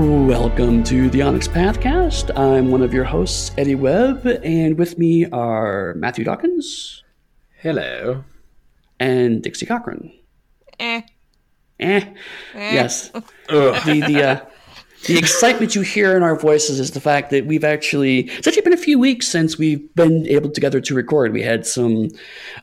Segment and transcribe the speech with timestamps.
[0.00, 2.34] Welcome to the Onyx Pathcast.
[2.34, 7.04] I'm one of your hosts, Eddy Webb, and with me are Matthew Dawkins
[7.58, 8.24] Hello.
[8.98, 10.10] and Dixie Cochran.
[10.78, 11.02] Eh.
[11.78, 12.14] Eh,
[12.54, 13.10] yes.
[13.48, 14.40] The the uh,
[15.06, 18.62] the excitement you hear in our voices is the fact that we've actually it's actually
[18.62, 21.34] been a few weeks since we've been able together to record.
[21.34, 22.08] We had some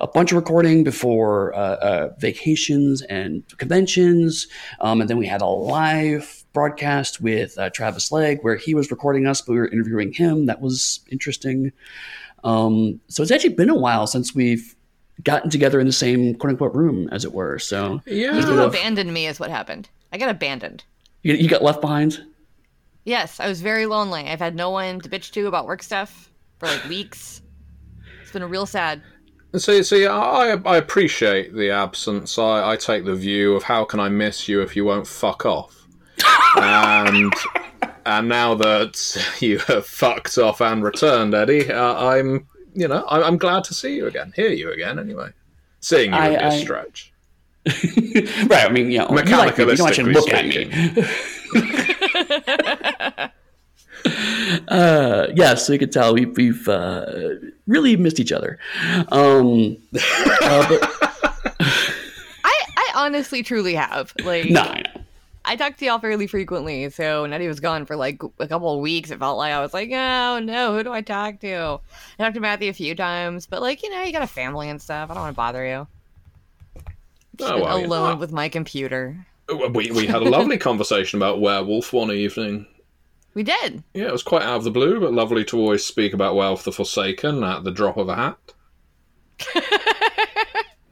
[0.02, 4.48] a bunch of recording before uh, uh, vacations and conventions,
[4.80, 8.90] um, and then we had a live broadcast with uh, Travis Legge where he was
[8.90, 10.48] recording us, but we were interviewing him.
[10.48, 11.72] That was interesting.
[12.44, 14.76] Um, so it's actually been a while since we've
[15.24, 17.60] gotten together in the same quote unquote room, as it were.
[17.60, 18.40] So Yeah.
[18.40, 19.88] You abandoned me is what happened.
[20.12, 20.84] I got abandoned.
[21.22, 22.24] you, you got left behind.
[23.04, 24.28] Yes, I was very lonely.
[24.28, 27.44] I've had no one to bitch to about work stuff for like weeks.
[28.24, 29.04] It's been a real sad.
[29.56, 32.40] See, see, I, I appreciate the absence.
[32.40, 35.46] I, I take the view of how can I miss you if you won't fuck
[35.46, 35.77] off.
[36.58, 37.34] And
[38.06, 43.24] and now that you have fucked off and returned, Eddy, uh, I'm you know I'm,
[43.24, 45.00] I'm glad to see you again, hear you again.
[45.00, 45.30] Anyway,
[45.82, 47.14] seeing you I- in this I- stretch.
[48.48, 48.66] right.
[48.66, 50.70] I mean, you know, you like me, you don't actually look at me.
[54.70, 57.06] uh, yeah, so you can tell we've, we've uh,
[57.68, 58.58] really missed each other.
[59.10, 59.78] Um,
[60.42, 60.82] uh, but,
[61.60, 64.14] I, I honestly truly have.
[64.24, 64.97] Like no, I know.
[65.48, 68.74] I talked to y'all fairly frequently, so when Eddy was gone for like a couple
[68.74, 71.80] of weeks, it felt like I was like, oh no, who do I talk to?
[72.20, 74.70] I talked to Matthew a few times, but like, you know, you got a family
[74.70, 75.10] and stuff.
[75.10, 75.88] I don't want to bother you.
[77.40, 79.26] Oh, well, alone with my computer.
[79.50, 82.68] Uh, we we had a lovely conversation about werewolf one evening.
[83.34, 83.84] We did.
[83.94, 86.64] Yeah, it was quite out of the blue, but lovely to always speak about Werewolf
[86.64, 88.38] the Forsaken at the drop of a hat.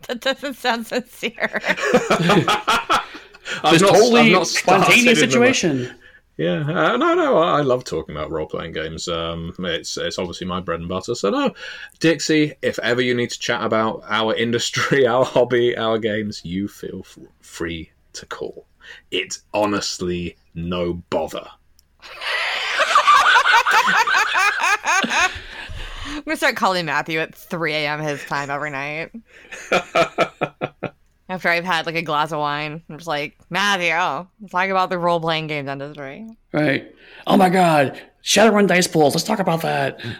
[0.07, 1.61] That doesn't sound sincere.
[3.63, 5.93] I've This not- totally I've not spontaneous situation.
[6.37, 9.07] Yeah, uh, no, no, I I love talking about role playing games.
[9.07, 11.15] Um, it's it's obviously my bread and butter.
[11.15, 11.53] So no,
[11.99, 16.67] Dixie, if ever you need to chat about our industry, our hobby, our games, you
[16.67, 18.65] feel f- free to call.
[19.11, 21.47] It's honestly no bother.
[26.07, 28.01] I'm gonna start calling Matthew at 3 a.m.
[28.01, 29.11] his time every night.
[31.27, 33.93] After I've had like a glass of wine, I'm just like, Matthew,
[34.39, 36.27] let's talk about the role playing games industry.
[36.51, 36.93] Right.
[37.25, 37.99] Oh my God.
[38.23, 39.15] Shadowrun dice pools.
[39.15, 39.99] Let's talk about that.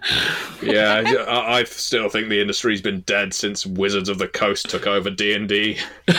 [0.64, 4.88] Yeah, I, I still think the industry's been dead since Wizards of the Coast took
[4.88, 5.78] over D and D.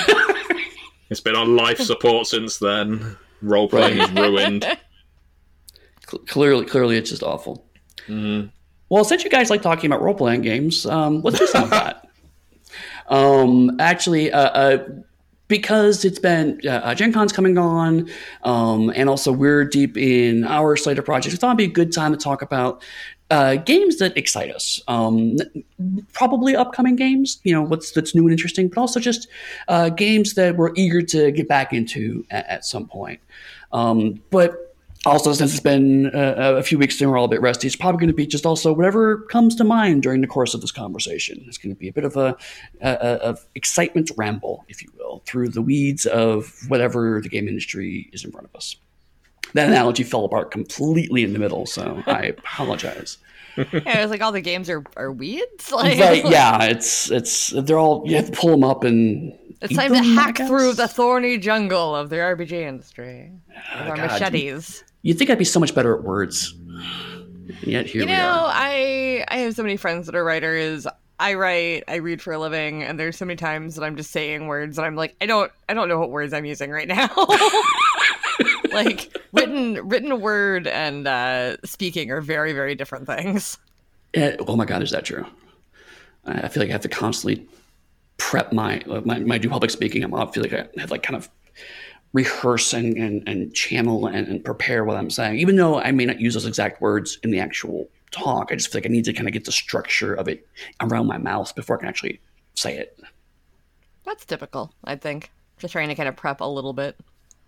[1.09, 3.17] It's been on life support since then.
[3.43, 4.67] Role playing is ruined.
[6.27, 7.65] Clearly, clearly, it's just awful.
[8.09, 11.71] Well, since you guys like talking about role playing games, um, let's do some of
[11.71, 12.06] that.
[13.09, 14.89] Um, actually, uh, uh,
[15.49, 18.11] because it's been uh, uh, Gen Con's coming on,
[18.43, 21.69] um, and also we're deep in our slate of projects, we thought it'd be a
[21.69, 22.83] good time to talk about
[23.31, 24.81] uh, games that excite us.
[24.89, 25.37] Um,
[26.13, 29.29] probably upcoming games, you know, what's that's new and interesting, but also just
[29.69, 33.21] uh, games that we're eager to get back into at, at some point.
[33.73, 34.66] Um, but
[35.07, 37.77] also, since it's been uh, a few weeks and we're all a bit rusty, it's
[37.77, 40.73] probably going to be just also whatever comes to mind during the course of this
[40.73, 41.45] conversation.
[41.47, 42.37] It's going to be a bit of a,
[42.81, 47.47] a, a of excitement ramble, if you will, through the weeds of whatever the game
[47.47, 48.77] industry is in front of us.
[49.55, 53.19] That analogy fell apart completely in the middle, so I apologize.
[53.57, 55.71] Yeah, it was like all the games are, are weeds.
[55.73, 56.27] Like, Right?
[56.27, 59.95] Yeah, it's it's they're all you have to pull them up and It's time to
[59.95, 64.85] them, I hack through the thorny jungle of the RPG industry with our God, machetes.
[65.07, 68.19] You'd think I'd be so much better at words, and yet here You we know,
[68.19, 68.51] are.
[68.53, 70.85] I I have so many friends that are writers.
[71.21, 74.11] I write, I read for a living, and there's so many times that I'm just
[74.11, 76.89] saying words and I'm like, I don't I don't know what words I'm using right
[76.89, 77.09] now.
[78.73, 83.59] like written written word and uh, speaking are very very different things.
[84.15, 85.25] Eh, oh my God, is that true?
[86.25, 87.47] I I feel like I have to constantly
[88.19, 90.03] prep my my, my do public speaking.
[90.03, 91.31] I'm, I feel like I have like kind of
[92.13, 96.07] rehearse and, and, and channel and, and prepare what I'm saying, even though I may
[96.07, 98.51] not use those exact words in the actual talk.
[98.51, 100.47] I just feel like I need to kind of get the structure of it
[100.81, 102.21] around my mouth before I can actually
[102.55, 102.99] say it.
[104.05, 105.31] That's typical, I think.
[105.59, 106.97] Just trying to kind of prep a little bit.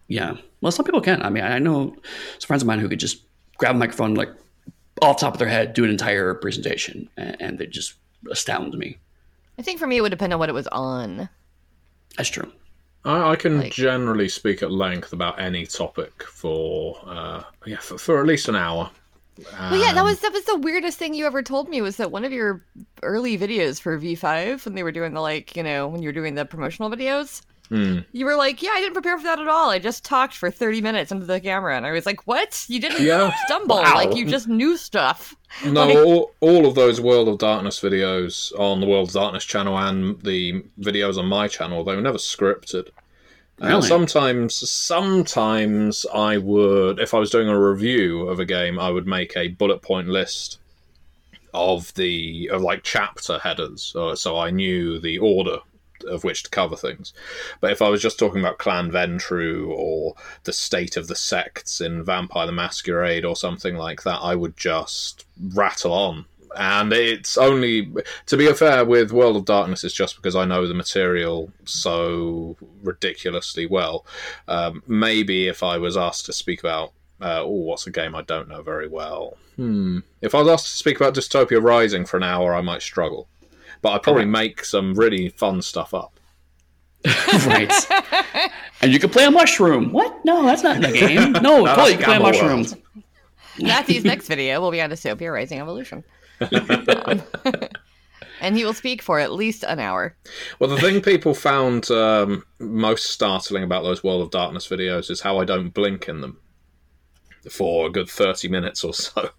[0.08, 0.36] Yeah.
[0.60, 1.22] Well, some people can.
[1.22, 1.94] I mean, I know
[2.38, 3.22] some friends of mine who could just
[3.58, 4.30] grab a microphone, like
[5.02, 7.94] off the top of their head, do an entire presentation, and, and they just
[8.30, 8.98] astound me.
[9.58, 11.28] I think for me it would depend on what it was on.
[12.16, 12.50] That's true.
[13.04, 17.98] I, I can Like- generally speak at length about any topic for uh, yeah for,
[17.98, 18.90] for at least an hour.
[19.52, 22.10] Well, yeah, that was that was the weirdest thing you ever told me was that
[22.10, 22.64] one of your
[23.04, 26.12] early videos for V5 when they were doing the like, you know, when you were
[26.12, 29.70] doing the promotional videos, You were like, "Yeah, I didn't prepare for that at all.
[29.70, 32.64] I just talked for 30 minutes into the camera." And I was like, "What?
[32.68, 33.32] You didn't Yeah.
[33.46, 33.76] stumble.
[33.76, 33.94] Wow.
[33.94, 35.34] Like you just knew stuff."
[35.64, 39.44] No, Like- all, all of those World of Darkness videos on the World of Darkness
[39.44, 42.88] channel and the videos on my channel, they were never scripted.
[43.60, 43.88] Uh, Really?
[43.88, 49.06] sometimes, sometimes I would, if I was doing a review of a game, I would
[49.06, 50.58] make a bullet point list
[51.54, 55.58] of the of like chapter headers, so, so I knew the order
[56.04, 57.12] of which to cover things.
[57.60, 60.14] But if I was just talking about Clan Ventrue or
[60.44, 64.56] the state of the sects in Vampire the Masquerade or something like that, I would
[64.56, 66.26] just rattle on.
[66.56, 67.92] And it's only,
[68.26, 72.56] to be fair, with World of Darkness, it's just because I know the material so
[72.82, 74.06] ridiculously well.
[74.48, 78.22] Um, maybe if I was asked to speak about, uh, oh, what's a game I
[78.22, 79.36] don't know very well?
[79.56, 79.98] Hmm.
[80.22, 83.28] If I was asked to speak about Dystopia Rising for an hour, I might struggle.
[83.82, 86.18] But I'd probably make some really fun stuff up.
[87.46, 87.72] right.
[88.82, 89.92] and you can play a mushroom.
[89.92, 90.24] What?
[90.24, 91.32] No, that's not in the game.
[91.42, 92.62] No, that's Chloe, you can play a Gamma mushroom.
[92.62, 92.76] World.
[93.60, 96.04] Matthew's next video will be on Dystopia Rising Evolution.
[96.40, 97.22] Um,
[98.40, 100.16] and he will speak for at least an hour.
[100.58, 105.20] Well, the thing people found um, most startling about those World of Darkness videos is
[105.20, 106.38] how I don't blink in them
[107.50, 109.30] for a good thirty minutes or so.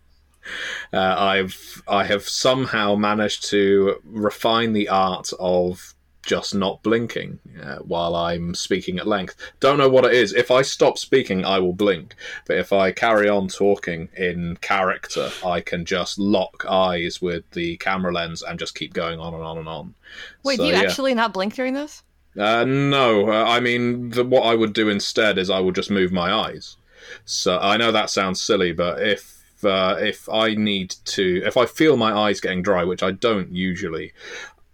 [0.92, 5.94] Uh, I've I have somehow managed to refine the art of
[6.24, 9.36] just not blinking uh, while I'm speaking at length.
[9.60, 10.34] Don't know what it is.
[10.34, 12.16] If I stop speaking, I will blink.
[12.46, 17.78] But if I carry on talking in character, I can just lock eyes with the
[17.78, 19.96] camera lens and just keep going on and on and on.
[20.44, 20.84] Wait, So, do you yeah.
[20.84, 22.04] actually not blink during this?
[22.38, 25.90] Uh, no, uh, I mean the, what I would do instead is I would just
[25.90, 26.78] move my eyes.
[27.26, 31.66] So I know that sounds silly, but if uh, if I need to, if I
[31.66, 34.14] feel my eyes getting dry, which I don't usually,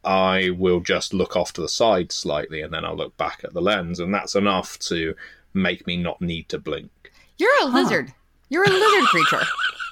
[0.03, 3.53] I will just look off to the side slightly, and then I'll look back at
[3.53, 5.15] the lens, and that's enough to
[5.53, 6.91] make me not need to blink.
[7.37, 8.13] You're a lizard.
[8.49, 9.41] You're a lizard creature.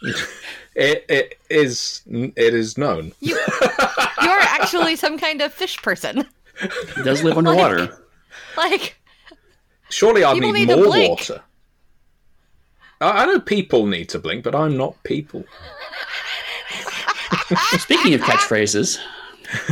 [0.75, 3.12] It it is it is known.
[3.19, 3.40] You,
[4.24, 6.28] you're actually some kind of fish person.
[6.95, 7.95] He does live underwater.
[8.57, 8.95] Like,
[9.90, 11.44] Surely I need, need more water.
[13.01, 15.44] I, I know people need to blink, but I'm not people.
[17.78, 19.00] Speaking of catchphrases,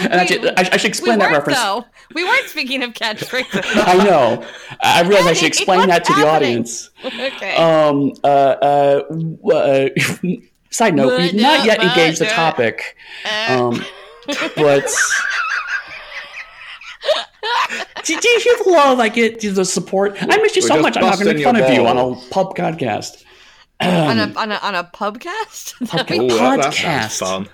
[0.00, 1.58] and actually, I, I should we explain that weren't reference.
[1.58, 1.84] though.
[2.14, 3.62] We weren't speaking of catchphrases.
[3.86, 4.46] I know.
[4.80, 6.90] I realize I should explain What's that to the audience.
[7.04, 7.56] okay.
[7.56, 9.88] Um, uh, uh, uh,
[10.70, 12.96] side note, we've not yet engaged the topic,
[13.38, 13.84] um,
[14.56, 14.88] but
[18.06, 19.40] do, do you hear the love I get?
[19.40, 20.16] The support.
[20.20, 20.96] I miss you We're so much.
[20.96, 23.24] I'm not going to make fun your of you on a pub podcast.
[23.80, 25.78] on a on a on a pubcast.
[25.90, 26.10] That Pubcast.
[26.18, 27.10] we- Ooh, that, that Podcast.
[27.10, 27.48] sounds fun.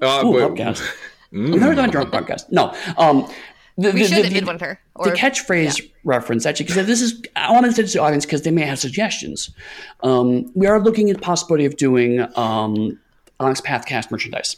[0.00, 0.80] Uh, Ooh, we- podcast.
[1.32, 2.50] I've never done a drunk podcast.
[2.50, 2.74] No.
[2.96, 3.30] Um,
[3.76, 4.80] the, we the- should the- at the- Midwinter.
[4.96, 8.26] Or, the catchphrase reference actually because this is i wanted to send to the audience
[8.26, 9.50] because they may have suggestions
[10.02, 12.98] um, we are looking at the possibility of doing um,
[13.38, 14.56] onyx pathcast merchandise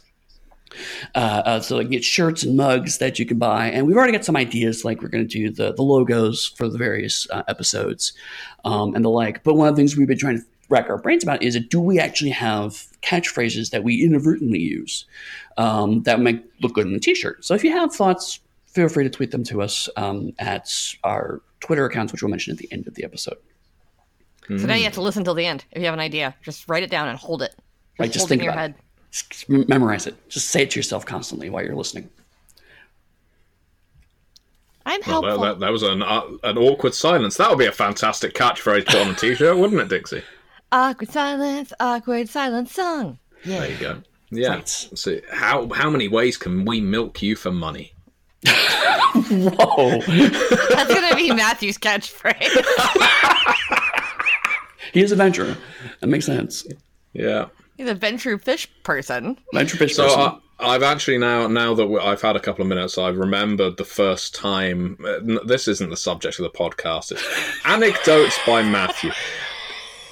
[1.14, 4.12] uh, uh, so like get shirts and mugs that you can buy and we've already
[4.12, 7.42] got some ideas like we're going to do the, the logos for the various uh,
[7.48, 8.12] episodes
[8.64, 10.98] um, and the like but one of the things we've been trying to rack our
[10.98, 15.04] brains about is do we actually have catchphrases that we inadvertently use
[15.58, 18.40] um, that might look good in a t-shirt so if you have thoughts
[18.72, 20.72] feel free to tweet them to us um, at
[21.04, 23.36] our Twitter accounts, which we'll mention at the end of the episode.
[24.48, 25.64] So now you have to listen till the end.
[25.70, 27.50] If you have an idea, just write it down and hold it.
[27.50, 28.70] Just Right, just hold think it in your about head.
[28.76, 28.80] it.
[29.12, 30.16] Just memorize it.
[30.28, 32.08] Just say it to yourself constantly while you're listening.
[34.84, 35.42] I'm Well, helpful.
[35.44, 37.36] that, that, that was an uh, an awkward silence.
[37.36, 40.22] That would be a fantastic catchphrase to put on a t-shirt, wouldn't it, Dixie?
[40.72, 43.18] Awkward silence, awkward silence song.
[43.44, 44.02] There you go.
[44.30, 44.54] Yeah.
[44.54, 44.68] Right.
[44.68, 47.92] So how how many ways can we milk you for money?
[48.46, 50.00] Whoa!
[50.00, 52.40] That's gonna be Matthew's catchphrase.
[54.94, 55.56] he is a Ventrue.
[56.00, 56.66] That makes sense.
[57.12, 57.46] Yeah.
[57.76, 59.38] He's a Ventrue fish person.
[59.54, 60.20] Ventrue fish So person.
[60.20, 60.38] I,
[60.74, 64.34] I've actually now now that I've had a couple of minutes, I've remembered the first
[64.34, 64.96] time.
[65.04, 67.12] uh, This isn't the subject of the podcast.
[67.12, 67.24] It's
[67.64, 69.10] anecdotes by Matthew.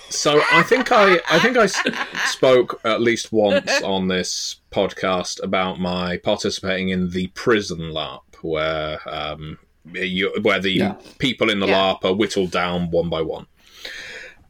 [0.08, 1.80] So I think I I think I s-
[2.26, 8.98] spoke at least once on this podcast about my participating in the prison LARP, where
[9.08, 9.56] um,
[9.92, 10.94] you, where the Yeah.
[11.18, 11.76] people in the Yeah.
[11.94, 13.46] LARP are whittled down one by one.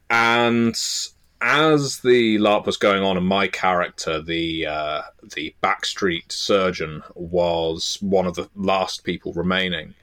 [0.09, 0.75] And
[1.41, 5.01] as the LARP was going on, and my character, the uh,
[5.35, 9.93] the backstreet surgeon, was one of the last people remaining.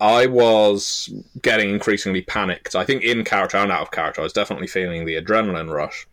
[0.00, 1.12] I was
[1.42, 2.74] getting increasingly panicked.
[2.74, 6.06] I think in character and out of character, I was definitely feeling the adrenaline rush.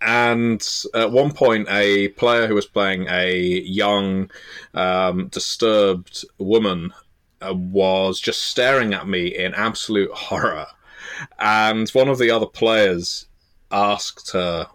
[0.00, 4.30] and at one point, a player who was playing a young,
[4.74, 6.92] um, disturbed woman
[7.40, 10.66] uh, was just staring at me in absolute horror.
[11.38, 13.26] And one of the other players
[13.70, 14.68] asked her,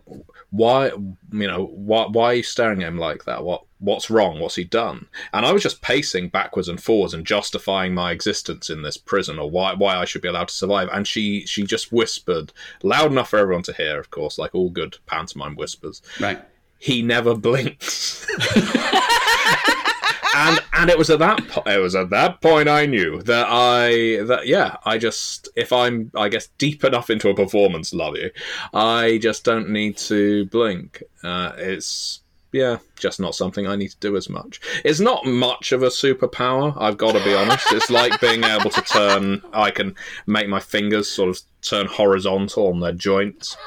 [0.52, 3.44] "Why, you know, why, why are you staring at him like that?
[3.44, 4.40] What, what's wrong?
[4.40, 8.70] What's he done?" And I was just pacing backwards and forwards and justifying my existence
[8.70, 10.90] in this prison or why, why I should be allowed to survive.
[10.92, 14.70] And she, she just whispered loud enough for everyone to hear, of course, like all
[14.70, 16.02] good pantomime whispers.
[16.20, 16.42] Right.
[16.78, 18.28] He never blinks.
[20.34, 23.48] and and it was at that po- it was at that point I knew that
[23.50, 28.16] I that yeah I just if I'm I guess deep enough into a performance love
[28.16, 28.32] you
[28.74, 31.04] I just don't need to blink.
[31.24, 32.22] Uh, it's
[32.52, 34.62] yeah just not something I need to do as much.
[34.84, 37.72] It's not much of a superpower I've got to be honest.
[37.72, 39.96] It's like being able to turn I can
[40.28, 43.58] make my fingers sort of turn horizontal on their joints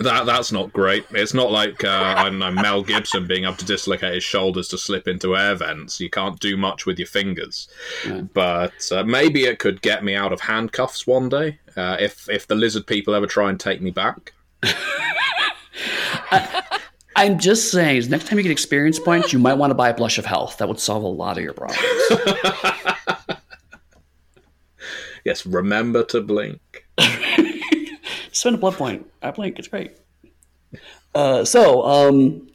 [0.00, 1.06] that that's not great.
[1.10, 4.68] It's not like uh, I don't know Mel Gibson being able to dislocate his shoulders
[4.68, 6.00] to slip into air vents.
[6.00, 7.68] You can't do much with your fingers,
[8.32, 12.46] but uh, maybe it could get me out of handcuffs one day uh, if if
[12.46, 14.32] the lizard people ever try and take me back.
[17.18, 19.94] I'm just saying, next time you get experience points, you might want to buy a
[19.94, 20.58] blush of health.
[20.58, 21.80] That would solve a lot of your problems.
[25.26, 26.86] Yes, remember to blink.
[28.36, 29.06] Spend a blood point.
[29.22, 29.58] I blink.
[29.58, 29.96] It's great.
[31.14, 32.46] Uh, so, um,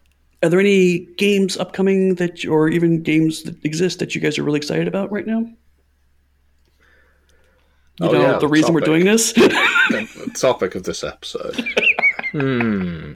[0.44, 4.44] are there any games upcoming that, or even games that exist that you guys are
[4.44, 5.40] really excited about right now?
[8.00, 9.34] You Oh, know, yeah, the reason we're doing this.
[9.34, 11.56] the topic of this episode.
[12.32, 13.14] hmm.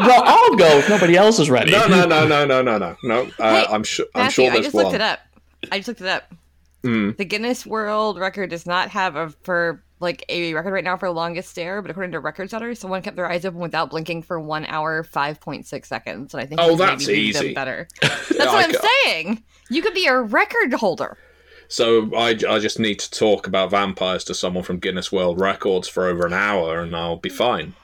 [0.00, 1.70] well, I'll go if nobody else is ready.
[1.72, 3.30] No, no, no, no, no, no, no, no.
[3.38, 4.06] Uh, Hey, I'm sure.
[4.14, 4.84] I'm Matthew, sure I just one.
[4.84, 5.20] looked it up.
[5.72, 6.32] I just looked it up.
[6.84, 7.16] Mm.
[7.16, 11.08] The Guinness World Record does not have a for like a record right now for
[11.10, 14.38] longest stare, but according to record setters, someone kept their eyes open without blinking for
[14.38, 17.54] one hour five point six seconds, and I think Oh, that's maybe lead them easy.
[17.54, 17.88] Better.
[18.02, 18.74] That's Yeah, what I I'm
[19.06, 19.42] saying.
[19.70, 21.16] You could be a record holder.
[21.68, 25.88] So I, I just need to talk about vampires to someone from Guinness World Records
[25.88, 27.74] for over an hour, and I'll be fine.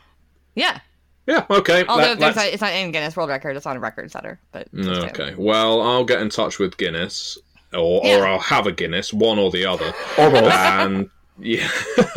[0.54, 0.80] Yeah.
[1.26, 1.46] Yeah.
[1.48, 1.86] Okay.
[1.86, 4.38] Although there's it's not in Guinness World Record, it's on a record setter.
[4.52, 5.34] But Okay.
[5.38, 7.38] Well, I'll get in touch with Guinness,
[7.74, 10.52] or, or I'll have a Guinness, one or the other, Or both.
[10.52, 11.68] and yeah,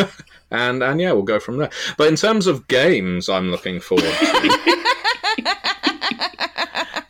[0.52, 1.70] and and yeah, we'll go from there.
[1.98, 4.84] But in terms of games, I'm looking forward to.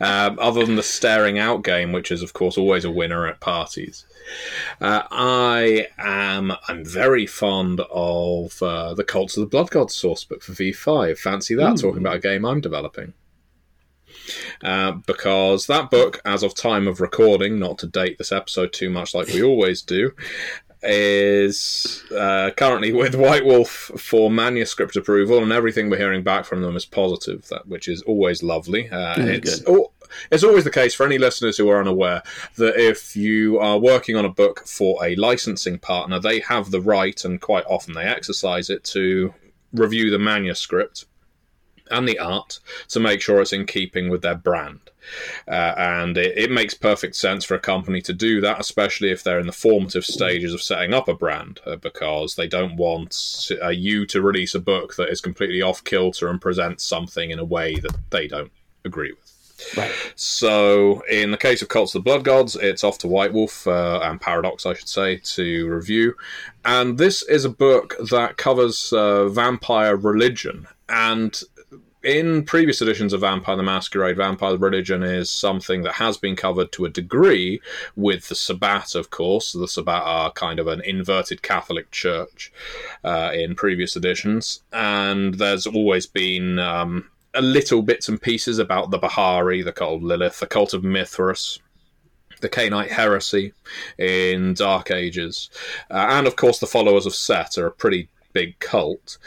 [0.00, 3.40] um, other than the staring out game, which is of course always a winner at
[3.40, 4.04] parties.
[4.80, 10.42] Uh, I am I'm very fond of uh, the Cults of the Blood Gods sourcebook
[10.42, 11.18] for V5.
[11.18, 11.78] Fancy that?
[11.78, 13.12] Talking about a game I'm developing.
[14.62, 18.90] Uh, because that book, as of time of recording, not to date this episode too
[18.90, 20.12] much like we always do,
[20.82, 26.62] is uh, currently with White Wolf for manuscript approval, and everything we're hearing back from
[26.62, 28.88] them is positive, that which is always lovely.
[28.90, 29.92] Uh, Mm, it's al-
[30.30, 32.22] it's always the case for any listeners who are unaware
[32.56, 36.80] that if you are working on a book for a licensing partner, they have the
[36.80, 39.34] right, and quite often they exercise it, to
[39.72, 41.06] review the manuscript
[41.90, 44.80] and the art to make sure it's in keeping with their brand.
[45.46, 49.22] Uh, and it, it makes perfect sense for a company to do that, especially if
[49.22, 53.50] they're in the formative stages of setting up a brand, uh, because they don't want
[53.62, 57.38] uh, you to release a book that is completely off kilter and presents something in
[57.38, 58.52] a way that they don't
[58.84, 59.34] agree with.
[59.76, 59.92] Right.
[60.16, 63.66] So, in the case of Cults of the Blood Gods, it's off to White Wolf
[63.66, 66.14] uh, and Paradox, I should say, to review.
[66.64, 70.66] And this is a book that covers uh, vampire religion.
[70.88, 71.40] And
[72.04, 76.70] in previous editions of Vampire the Masquerade, Vampire Religion is something that has been covered
[76.72, 77.60] to a degree
[77.96, 79.52] with the Sabbat, of course.
[79.52, 82.52] The Sabbat are kind of an inverted Catholic church
[83.02, 84.62] uh, in previous editions.
[84.72, 86.58] And there's always been.
[86.58, 90.72] Um, a little bits and pieces about the Bahari, the cult of Lilith, the cult
[90.72, 91.58] of Mithras,
[92.40, 93.52] the Cainite heresy
[93.98, 95.50] in Dark Ages,
[95.90, 99.18] uh, and of course the followers of Set are a pretty big cult.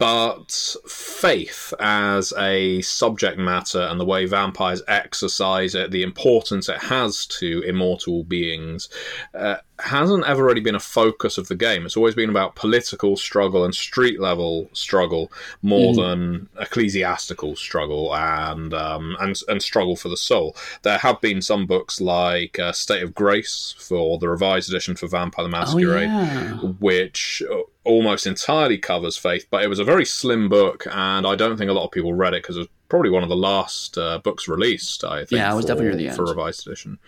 [0.00, 6.78] But faith as a subject matter and the way vampires exercise it, the importance it
[6.84, 8.88] has to immortal beings,
[9.34, 11.84] uh, hasn't ever really been a focus of the game.
[11.84, 15.30] It's always been about political struggle and street level struggle
[15.60, 20.56] more than ecclesiastical struggle and, um, and and struggle for the soul.
[20.82, 25.08] There have been some books like uh, State of Grace for the revised edition for
[25.08, 26.52] Vampire the Oh, Masquerade yeah.
[26.78, 27.58] which uh,
[27.90, 31.70] almost entirely covers Faith, but it was a very slim book, and I don't think
[31.70, 34.18] a lot of people read it because it was probably one of the last uh,
[34.18, 35.04] books released.
[35.04, 35.32] I think.
[35.32, 36.36] Yeah, it was for, definitely near the for end.
[36.36, 36.98] revised edition.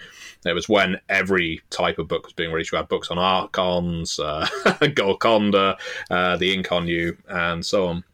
[0.45, 2.73] It was when every type of book was being released.
[2.73, 4.47] You had books on Archons, uh,
[4.95, 5.77] Golconda,
[6.11, 8.05] uh, the Inconnu, and so on.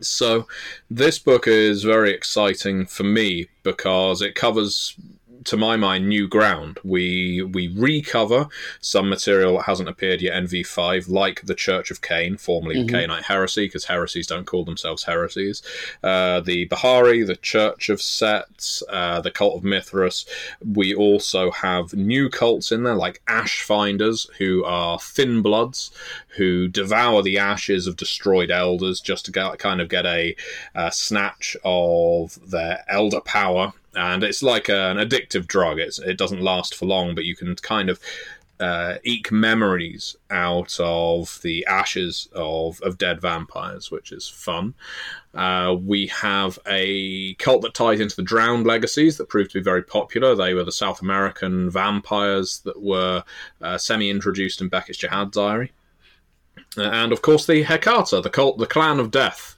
[0.00, 0.48] So,
[0.90, 4.96] this book is very exciting for me because it covers,
[5.44, 6.78] to my mind, new ground.
[6.84, 8.48] We we recover
[8.80, 12.92] some material that hasn't appeared yet in V5, like the Church of Cain, formerly the
[12.92, 15.62] Cainite heresy, because heresies don't call themselves heresies.
[16.02, 20.26] Uh, the Bahari, the Church of Sets, uh, the Cult of Mithras.
[20.64, 25.90] We also have new cults in there, like Ash Finders, who are thin bloods
[26.36, 30.34] who devour the ashes of destroyed elders just to get, kind of get a,
[30.74, 33.72] uh snatch of their elder power.
[33.96, 35.78] And it's like an addictive drug.
[35.78, 38.00] It's, it doesn't last for long, but you can kind of
[38.60, 44.74] uh, eke memories out of the ashes of, of dead vampires, which is fun.
[45.34, 49.64] Uh, we have a cult that ties into the Drowned legacies that proved to be
[49.64, 50.34] very popular.
[50.34, 53.24] They were the South American vampires that were
[53.60, 55.72] uh, semi introduced in Beckett's Jihad Diary.
[56.76, 59.56] Uh, and of course, the Hecata, the cult, the clan of death.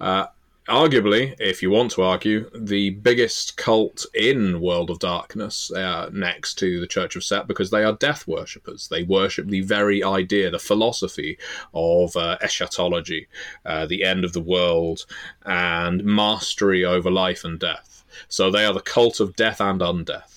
[0.00, 0.26] Uh,
[0.68, 6.54] arguably, if you want to argue, the biggest cult in World of Darkness, uh, next
[6.60, 8.88] to the Church of Set, because they are death worshippers.
[8.88, 11.38] They worship the very idea, the philosophy
[11.72, 13.28] of uh, eschatology,
[13.64, 15.06] uh, the end of the world,
[15.44, 18.04] and mastery over life and death.
[18.28, 20.33] So they are the cult of death and undeath.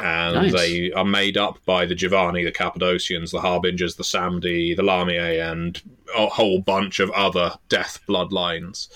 [0.00, 0.52] And Nice.
[0.52, 5.50] they are made up by the Giovanni, the Cappadocians, the Harbingers, the Samedi, the Lamia,
[5.50, 5.80] and
[6.16, 8.88] a whole bunch of other death bloodlines.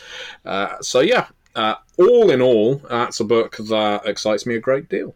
[0.45, 4.89] Uh, so yeah, uh, all in all, that's a book that excites me a great
[4.89, 5.15] deal.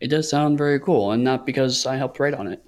[0.00, 2.62] It does sound very cool, and not because I helped write on it.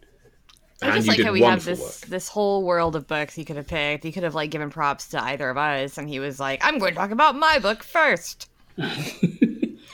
[0.80, 2.10] I just you like how we have this work.
[2.10, 4.02] this whole world of books he could have picked.
[4.02, 6.78] He could have like given props to either of us, and he was like, "I'm
[6.78, 8.48] going to talk about my book first.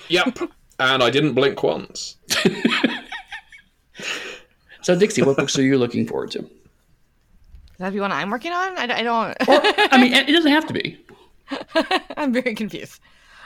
[0.08, 0.38] Yep.
[0.78, 2.16] and I didn't blink once.
[4.88, 6.38] So, Dixie, what books are you looking forward to?
[6.38, 6.48] Is
[7.76, 8.78] that the one I'm working on?
[8.78, 9.36] I, I don't.
[9.46, 10.98] I mean, it doesn't have to be.
[12.16, 12.98] I'm very confused.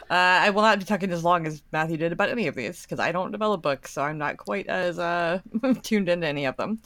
[0.09, 2.83] Uh, I will not be talking as long as Matthew did about any of these
[2.83, 5.41] because I don't develop books, so I'm not quite as uh,
[5.83, 6.81] tuned into any of them.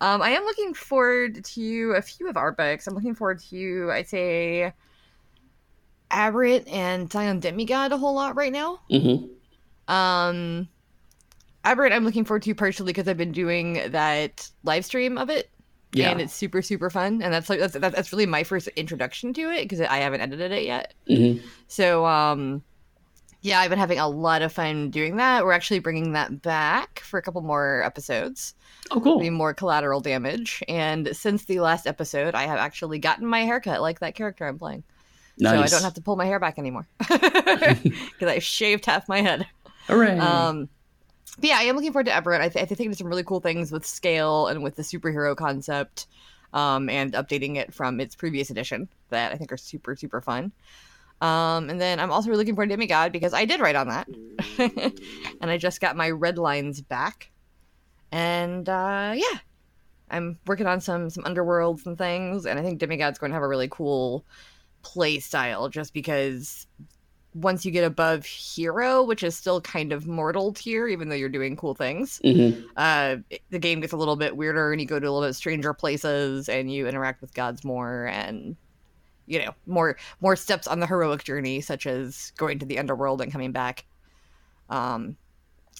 [0.00, 2.86] Um, I am looking forward to a few of our books.
[2.86, 4.72] I'm looking forward to, I'd say,
[6.10, 8.80] Aberrant and Scion Demigod a whole lot right now.
[8.90, 9.26] hmm
[9.88, 10.68] Um,
[11.64, 15.50] Aberrant, I'm looking forward to partially because I've been doing that live stream of it.
[15.92, 16.10] Yeah.
[16.10, 17.22] And it's super, super fun.
[17.22, 20.52] And that's like, that's, that's really my first introduction to it because I haven't edited
[20.52, 20.94] it yet.
[21.06, 22.62] hmm So, um,
[23.40, 25.44] yeah, I've been having a lot of fun doing that.
[25.44, 28.54] We're actually bringing that back for a couple more episodes.
[28.90, 29.20] Oh, cool.
[29.20, 30.62] Be more collateral damage.
[30.68, 34.58] And since the last episode, I have actually gotten my haircut like that character I'm
[34.58, 34.82] playing.
[35.38, 35.52] Nice.
[35.52, 37.82] So I don't have to pull my hair back anymore because
[38.22, 39.46] I shaved half my head.
[39.88, 40.18] Hooray.
[40.18, 40.68] Um,
[41.38, 42.42] but yeah, I am looking forward to Aberrant.
[42.42, 45.36] I, th- I think there's some really cool things with scale and with the superhero
[45.36, 46.06] concept,
[46.52, 50.52] um, and updating it from its previous edition that I think are super super fun.
[51.20, 53.88] Um, and then I'm also really looking forward to Demigod because I did write on
[53.88, 54.08] that,
[55.40, 57.30] and I just got my red lines back,
[58.12, 59.38] and uh, yeah,
[60.10, 63.42] I'm working on some some underworlds and things, and I think Demigod's going to have
[63.42, 64.24] a really cool
[64.82, 66.66] play style just because
[67.40, 71.28] once you get above hero, which is still kind of mortal tier, even though you're
[71.28, 72.64] doing cool things, Mhm.
[72.76, 73.16] uh,
[73.50, 75.72] the game gets a little bit weirder, and you go to a little bit stranger
[75.72, 78.56] places, and you interact with gods more, and
[79.26, 83.20] you know more more steps on the heroic journey, such as going to the underworld
[83.20, 83.84] and coming back,
[84.70, 85.16] um,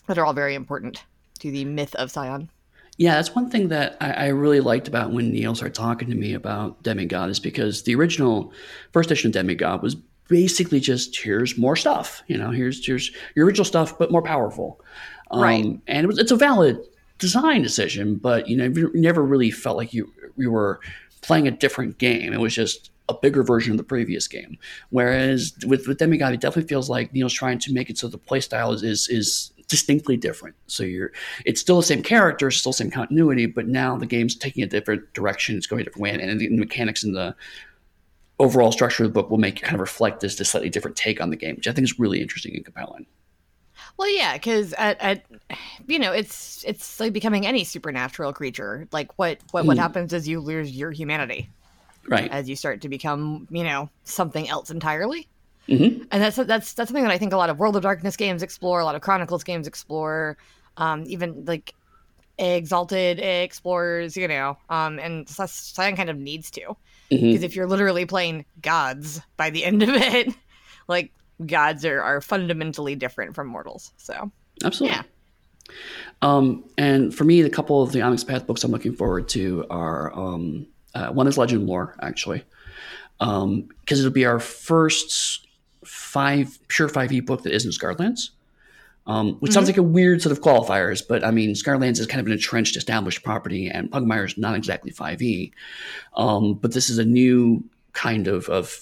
[0.07, 1.03] that are all very important
[1.41, 2.51] to the myth of Scion.
[2.99, 6.17] Yeah, that's one thing that I, I really liked about when Neall started talking to
[6.17, 8.53] me about Demigod is because the original
[8.93, 9.97] first edition of Demigod was
[10.29, 12.23] basically just here's more stuff.
[12.29, 14.81] You know, here's here's your original stuff, but more powerful.
[15.31, 15.81] Um, Right.
[15.87, 16.79] And it was it's a valid
[17.19, 20.81] design decision, but you know, you never really felt like you you were
[21.23, 22.33] playing a different game.
[22.33, 24.59] It was just a bigger version of the previous game.
[24.91, 28.19] Whereas with, with Demigod, it definitely feels like Neall's trying to make it so the
[28.19, 30.57] playstyle is, is is distinctly different.
[30.67, 31.13] So you're
[31.45, 34.67] it's still the same characters, still the same continuity, but now the game's taking a
[34.67, 35.57] different direction.
[35.57, 37.35] It's going a different way, and the mechanics and the
[38.39, 40.97] overall structure of the book will make you kind of reflect this, this slightly different
[40.97, 43.07] take on the game, which I think is really interesting and compelling.
[43.97, 45.25] Well, yeah, because at, at
[45.87, 48.89] you know it's it's like becoming any supernatural creature.
[48.93, 49.79] Like what what what Hmm.
[49.79, 51.51] happens is you lose your humanity
[52.09, 52.33] Right.
[52.33, 55.29] as you start to become you know something else entirely.
[55.69, 58.17] hmm and that's that's that's something that I think a lot of World of Darkness
[58.17, 60.39] games explore, a lot of Chronicles games explore,
[60.79, 61.75] um, even like
[62.39, 66.77] exalted explorers, you know, um, and Scion kind of needs to.
[67.11, 67.43] Because Mhm.
[67.43, 70.29] if you're literally playing gods by the end of it,
[70.89, 71.13] like
[71.47, 73.93] gods are, are fundamentally different from mortals.
[73.97, 74.31] So
[74.65, 74.97] Absolutely.
[74.97, 75.03] Yeah.
[76.23, 79.65] Um, and for me, the couple of the Onyx Path books I'm looking forward to
[79.71, 82.43] are um, uh, one is Legend Lore, actually,
[83.19, 85.47] because it'll be our first
[85.85, 88.33] five pure 5e book that isn't Scarred Lands.
[89.09, 92.07] Um, which sounds like a weird sort of qualifiers, but I mean, Scarred Lands is
[92.07, 95.51] kind of an entrenched, established property, and Pugmire is not exactly 5e.
[96.15, 98.79] Um, but this is a new kind of, of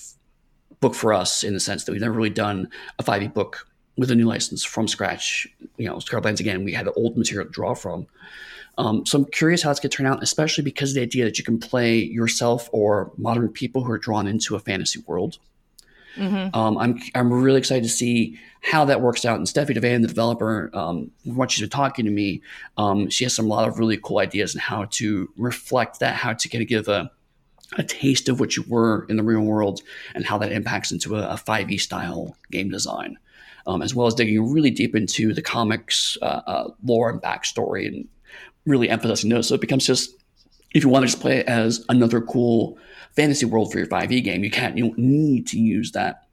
[0.80, 4.10] book for us in the sense that we've never really done a 5e book with
[4.10, 5.46] a new license from scratch.
[5.76, 8.08] You know, Scarred Lands again, we had old material to draw from.
[8.78, 11.24] Um, so I'm curious how it's going to turn out, especially because of the idea
[11.24, 15.38] that you can play yourself or modern people who are drawn into a fantasy world.
[16.16, 16.54] Mhm.
[16.54, 19.36] Um, I'm I'm really excited to see how that works out.
[19.38, 22.42] And Steffie de Vaan, the developer, um, what she's been talking to me,
[22.76, 26.32] um, she has some lot of really cool ideas on how to reflect that, how
[26.32, 27.10] to kind of give a
[27.76, 29.82] a taste of what you were in the real world,
[30.14, 33.18] and how that impacts into a, a 5e style game design,
[33.66, 37.86] um, as well as digging really deep into the comics uh, uh, lore and backstory,
[37.86, 38.06] and
[38.66, 39.48] really emphasizing those.
[39.48, 40.14] So it becomes just
[40.74, 42.78] if you want to just play it as another cool
[43.16, 44.76] fantasy world for your 5e game, you can't.
[44.76, 46.26] You don't need to use that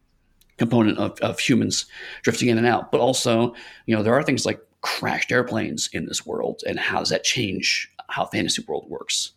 [0.58, 1.86] component of, of humans
[2.22, 2.92] drifting in and out.
[2.92, 7.00] But also, you know, there are things like crashed airplanes in this world, and how
[7.00, 9.32] does that change how fantasy world works?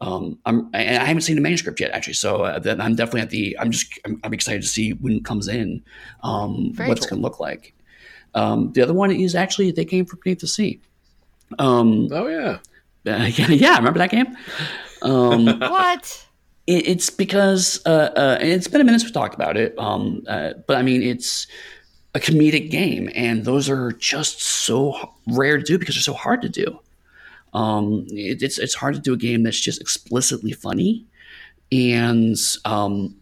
[0.00, 2.14] Um, I'm, and I haven't seen the manuscript yet, actually.
[2.14, 3.58] So uh, then I'm definitely at the.
[3.60, 3.98] I'm just.
[4.06, 5.82] I'm, I'm excited to see when it comes in,
[6.22, 7.16] um, Very what it's cool.
[7.18, 7.74] going to look like.
[8.34, 10.80] Um, the other one is actually they came from Beneath the Sea.
[11.58, 12.58] Um, Oh yeah.
[13.06, 14.36] uh, yeah, yeah, remember that game?
[15.02, 16.26] Um, what?
[16.70, 19.76] It, it's because uh, uh, it's been a minute since we talked about it.
[19.78, 21.46] Um, uh, but I mean, it's
[22.14, 26.42] a comedic game, and those are just so rare to do because they're so hard
[26.42, 26.78] to do.
[27.52, 31.04] Um, it, it's it's hard to do a game that's just explicitly funny,
[31.72, 33.16] and um,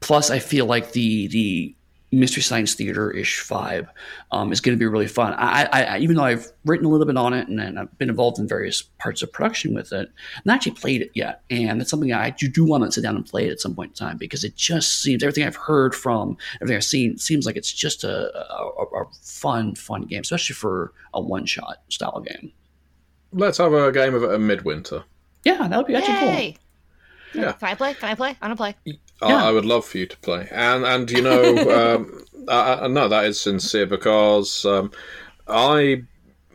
[0.00, 1.74] plus, I feel like the the
[2.14, 3.88] mystery science theater ish vibe
[4.30, 5.34] um, is going to be really fun.
[5.34, 7.98] I, I, I even though I've written a little bit on it and, and I've
[7.98, 11.42] been involved in various parts of production with it, I've not actually played it yet,
[11.50, 13.74] and that's something I do, do want to sit down and play it at some
[13.74, 17.46] point in time because it just seems everything I've heard from everything I've seen seems
[17.46, 22.20] like it's just a, a, a fun fun game, especially for a one shot style
[22.20, 22.52] game.
[23.32, 25.04] Let's have a game of it at midwinter.
[25.44, 26.28] Yeah, that would be actually cool.
[26.28, 26.56] Yay!
[27.34, 27.52] Yeah.
[27.52, 27.94] Can I play?
[27.94, 28.36] Can I play?
[28.40, 28.98] I want to play.
[29.22, 29.44] Yeah.
[29.44, 32.86] I, I would love for you to play, and and you know, um, I, I,
[32.88, 34.92] no, that is sincere because um,
[35.46, 36.02] I,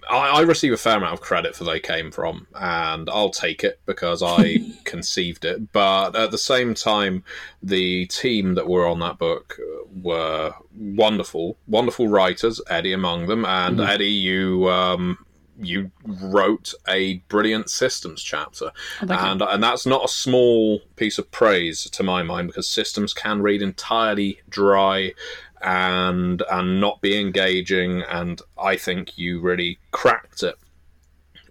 [0.09, 3.79] I receive a fair amount of credit for they came from, and I'll take it
[3.85, 5.71] because I conceived it.
[5.71, 7.23] But at the same time,
[7.61, 9.57] the team that were on that book
[10.01, 12.59] were wonderful, wonderful writers.
[12.69, 14.69] Eddy among them, and Eddy, you.
[14.69, 15.25] Um,
[15.61, 19.13] you wrote a brilliant systems chapter, Oh, you.
[19.13, 23.41] and and that's not a small piece of praise to my mind because systems can
[23.41, 25.13] read entirely dry
[25.61, 30.55] and and not be engaging, and I think you really cracked it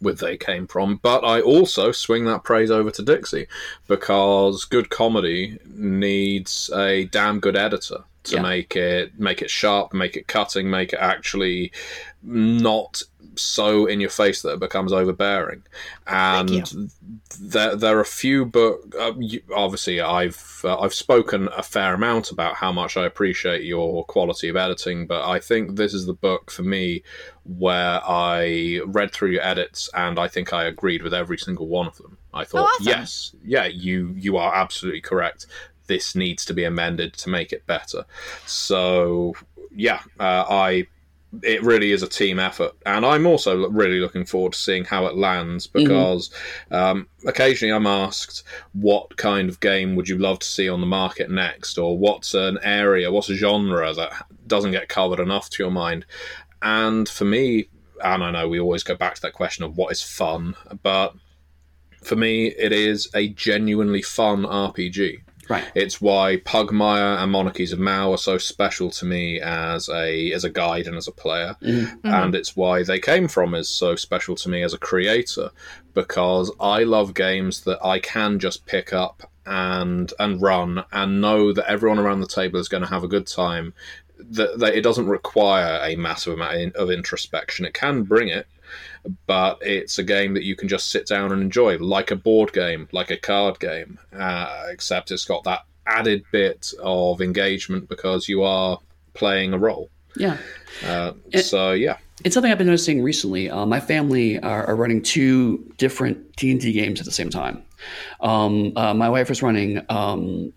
[0.01, 0.97] with they came from.
[1.03, 3.49] But I also swing that praise over to Dixie
[3.89, 8.43] because good comedy needs a damn good editor to Yeah.
[8.43, 11.73] make it make it sharp, make it cutting, make it actually
[12.23, 13.03] not
[13.41, 15.63] so in your face that it becomes overbearing.
[16.07, 16.91] And
[17.41, 18.95] there there are a few book.
[18.99, 23.65] Uh, you, obviously, I've uh, I've spoken a fair amount about how much I appreciate
[23.65, 27.03] your quality of editing, but I think this is the book for me
[27.45, 31.87] where I read through your edits and I think I agreed with every single one
[31.87, 32.19] of them.
[32.35, 32.87] I thought, awesome.
[32.87, 35.47] yes, yeah, you you are absolutely correct.
[35.87, 38.05] This needs to be amended to make it better.
[38.47, 39.35] So
[39.71, 40.87] yeah, uh, I
[41.43, 45.07] it really is a team effort, and I'm also really looking forward to seeing how
[45.07, 46.31] it lands because
[46.71, 50.87] um, occasionally I'm asked what kind of game would you love to see on the
[50.87, 54.13] market next, or what's an area, what's a genre that
[54.47, 56.07] doesn't get covered enough to your mind,
[56.63, 57.69] and for me,
[58.03, 61.15] and I know we always go back to that question of what is fun, but
[62.03, 65.21] for me, it is a genuinely fun RPG.
[65.49, 65.65] Right.
[65.75, 70.45] It's why Pugmire and Monarchies of Mau are so special to me as a as
[70.45, 71.99] a guide and as a player, Mhm.
[72.05, 75.51] and it's why they came from is so special to me as a creator
[75.95, 81.53] because I love games that I can just pick up and and run and know
[81.55, 83.73] that everyone around the table is going to have a good time.
[84.19, 87.65] That, that it doesn't require a massive amount of introspection.
[87.65, 88.47] It can bring it,
[89.27, 92.53] but it's a game that you can just sit down and enjoy, like a board
[92.53, 98.29] game, like a card game, uh, except it's got that added bit of engagement because
[98.29, 98.79] you are
[99.15, 99.89] playing a role.
[100.17, 100.37] Yeah.
[100.85, 103.49] Uh, It- so yeah, it's something I've been noticing recently.
[103.49, 107.31] Uh, my family are, are, running two different D and D games at the same
[107.31, 107.63] time.
[108.21, 110.53] Um, uh, my wife is running um,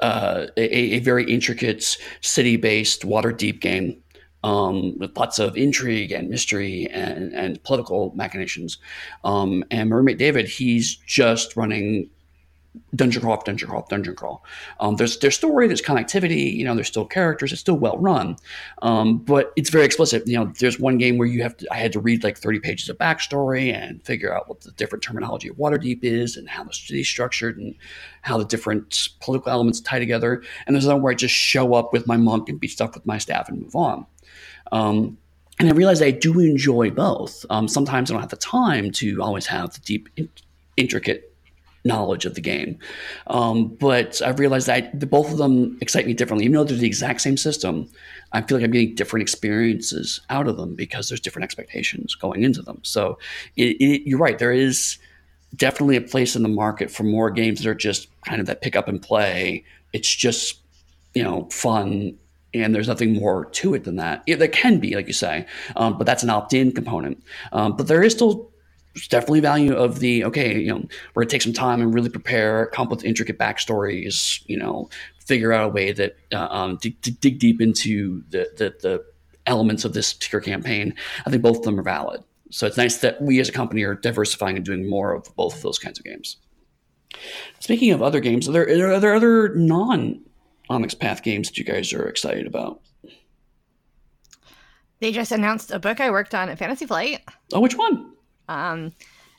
[0.00, 4.00] uh, a, a, very intricate city-based Waterdeep game
[4.44, 8.78] um, with lots of intrigue and mystery and, and political machinations.
[9.24, 12.08] Um, and my roommate David, he's just running
[12.94, 14.44] dungeon crawl dungeon crawl dungeon crawl.
[14.80, 18.36] Um, there's there's story, there's connectivity, you know, there's still characters, it's still well run,
[18.82, 20.26] um, but it's very explicit.
[20.26, 22.60] You know, there's one game where you have to, I had to read like 30
[22.60, 26.64] pages of backstory and figure out what the different terminology of Waterdeep is and how
[26.64, 27.74] the city's structured and
[28.22, 30.42] how the different political elements tie together.
[30.66, 33.06] And there's another where I just show up with my monk and be stuff with
[33.06, 34.06] my staff and move on.
[34.72, 35.18] Um,
[35.58, 37.44] and I realized I do enjoy both.
[37.50, 40.28] Um, sometimes I don't have the time to always have the deep, in-
[40.76, 41.27] intricate
[41.84, 42.78] knowledge of the game.
[43.28, 46.44] Um, but I've realized that both of them excite me differently.
[46.44, 47.88] Even though they're the exact same system,
[48.32, 52.42] I feel like I'm getting different experiences out of them because there's different expectations going
[52.42, 52.80] into them.
[52.82, 53.18] So
[53.56, 54.38] it, it, you're right.
[54.38, 54.98] There is
[55.56, 58.60] definitely a place in the market for more games that are just kind of that
[58.60, 59.64] pick up and play.
[59.92, 60.58] It's just,
[61.14, 62.18] you know, fun
[62.54, 64.22] and there's nothing more to it than that.
[64.26, 67.22] Yeah, there can be, like you say, um, but that's an opt-in component.
[67.52, 68.50] Um, but there is still
[69.08, 72.66] definitely value of the okay, you know, we're gonna take some time and really prepare,
[72.66, 74.88] complex, intricate backstories, you know,
[75.20, 79.04] figure out a way that uh, um, to, to, dig deep into the, the, the
[79.46, 80.94] elements of this particular campaign.
[81.26, 82.22] I think both of them are valid.
[82.50, 85.56] So it's nice that we as a company are diversifying and doing more of both
[85.56, 86.38] of those kinds of games.
[87.60, 90.20] Speaking of other games, are there are there other non
[90.70, 92.80] Onyx Path games that you guys are excited about?
[95.00, 97.22] They just announced a book I worked on at Fantasy Flight.
[97.52, 98.12] Oh, which one?
[98.48, 98.92] Um,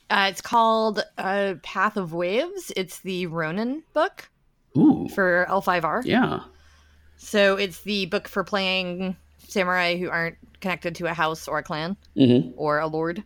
[0.10, 2.72] uh, it's called uh, Path of Waves.
[2.76, 4.30] It's the Ronin book
[4.78, 5.08] Ooh.
[5.13, 6.04] for L5R.
[6.06, 6.41] Yeah.
[7.17, 11.63] So it's the book for playing samurai who aren't connected to a house or a
[11.63, 12.52] clan mm-hmm.
[12.56, 13.24] or a lord.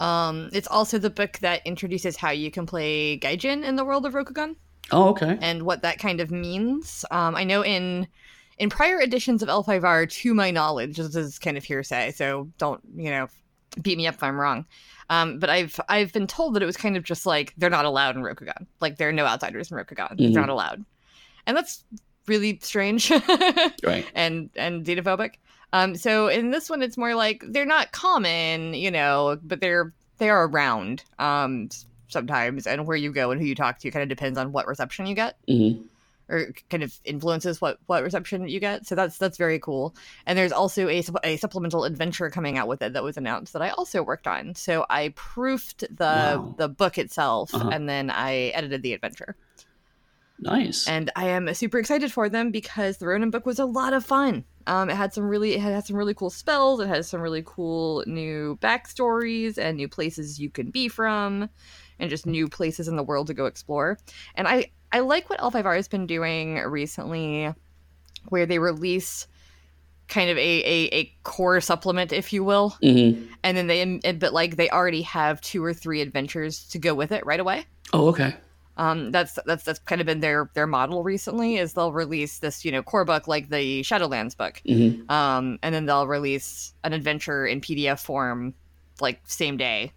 [0.00, 4.06] Um, it's also the book that introduces how you can play Gaijin in the world
[4.06, 4.56] of Rokugan.
[4.90, 5.38] Oh, okay.
[5.40, 7.04] And what that kind of means.
[7.10, 8.06] Um, I know in
[8.58, 12.80] in prior editions of L5R, to my knowledge, this is kind of hearsay, so don't
[12.96, 13.28] you know
[13.82, 14.66] beat me up if I'm wrong.
[15.10, 17.84] Um, but I've I've been told that it was kind of just like they're not
[17.84, 18.66] allowed in Rokugan.
[18.80, 20.12] Like there are no outsiders in Rokugan.
[20.12, 20.32] Mm-hmm.
[20.32, 20.84] They're not allowed,
[21.46, 21.84] and that's
[22.26, 23.10] really strange,
[23.82, 24.06] right?
[24.14, 25.34] And and xenophobic.
[25.72, 29.92] Um, so in this one, it's more like they're not common, you know, but they're
[30.18, 31.68] they are around um,
[32.08, 34.66] sometimes, and where you go and who you talk to kind of depends on what
[34.66, 35.36] reception you get.
[35.48, 35.86] Mm-hmm
[36.28, 38.86] or kind of influences what what reception you get.
[38.86, 39.94] So that's that's very cool.
[40.26, 43.62] And there's also a, a supplemental adventure coming out with it that was announced that
[43.62, 44.54] I also worked on.
[44.54, 46.54] So I proofed the wow.
[46.56, 47.70] the book itself uh-huh.
[47.72, 49.36] and then I edited the adventure.
[50.38, 50.88] Nice.
[50.88, 54.04] And I am super excited for them because the Ronin book was a lot of
[54.04, 54.44] fun.
[54.66, 56.80] Um, it had some really it had some really cool spells.
[56.80, 61.48] It has some really cool new backstories and new places you can be from,
[61.98, 63.98] and just new places in the world to go explore.
[64.34, 67.52] And I I like what L5R has been doing recently,
[68.28, 69.26] where they release
[70.06, 73.26] kind of a, a, a core supplement, if you will, mm-hmm.
[73.42, 77.10] and then they but like they already have two or three adventures to go with
[77.10, 77.66] it right away.
[77.92, 78.36] Oh, okay.
[78.76, 81.56] Um, that's that's that's kind of been their their model recently.
[81.56, 85.10] Is they'll release this you know core book like the Shadowlands book, mm-hmm.
[85.10, 88.54] um, and then they'll release an adventure in PDF form
[89.00, 89.92] like same day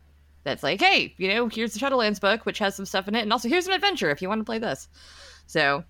[0.48, 3.22] that's like, hey, you know, here's the Shadowlands book, which has some stuff in it,
[3.22, 4.88] and also here's an adventure if you want to play this.
[5.46, 5.84] So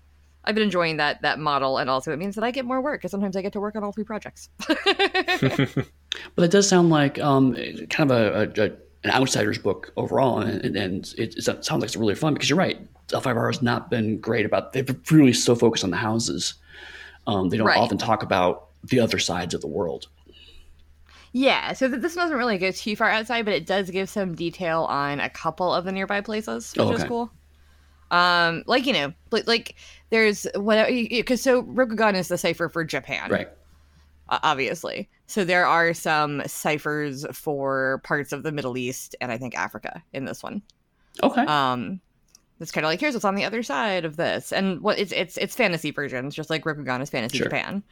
[0.44, 3.00] I've been enjoying that that model, and also it means that I get more work,
[3.00, 4.48] because sometimes I get to work on all three projects.
[4.66, 7.54] but it does sound like um,
[7.90, 8.16] kind of
[8.56, 8.70] a, a,
[9.04, 12.58] an outsider's book overall, and, and it, it, sounds like it's really fun because you're
[12.58, 12.78] right.
[13.08, 14.72] L5R has not been great about.
[14.72, 16.54] They've really so focused on the houses.
[17.26, 17.78] Um, they don't right.
[17.78, 20.08] often talk about the other sides of the world.
[21.38, 24.82] Yeah, so this doesn't really go too far outside, but it does give some detail
[24.90, 26.96] on a couple of the nearby places, which oh, okay.
[26.96, 27.30] is cool.
[28.10, 29.76] Um, like you know, like
[30.10, 33.48] there's what because so Rokugan is the cipher for Japan, right?
[34.28, 39.38] Uh, obviously, so there are some ciphers for parts of the Middle East and I
[39.38, 40.60] think Africa in this one.
[41.22, 41.42] Okay.
[41.42, 42.00] Um,
[42.60, 45.12] it's kind of like here's what's on the other side of this, and what it's
[45.12, 47.46] it's it's fantasy versions, just like Rokugan is fantasy sure.
[47.46, 47.82] Japan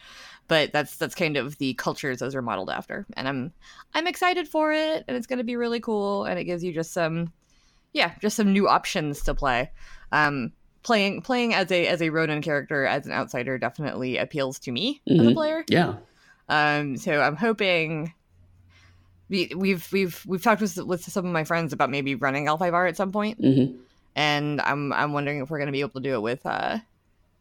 [0.49, 3.53] but that's that's kind of the cultures those are modeled after and i'm
[3.95, 6.73] i'm excited for it and it's going to be really cool and it gives you
[6.73, 7.33] just some
[7.93, 9.71] yeah just some new options to play
[10.13, 10.53] um
[10.83, 15.01] playing playing as a as a Ronin character as an outsider definitely appeals to me
[15.09, 15.21] mm-hmm.
[15.21, 15.37] as a mm-hmm.
[15.37, 15.95] player yeah
[16.49, 18.13] um so i'm hoping
[19.29, 22.89] we, we've we've we've talked with, with some of my friends about maybe running L5R
[22.89, 23.77] at some point, mm-hmm.
[24.17, 26.79] And I'm I'm wondering if we're going to be able to do it with uh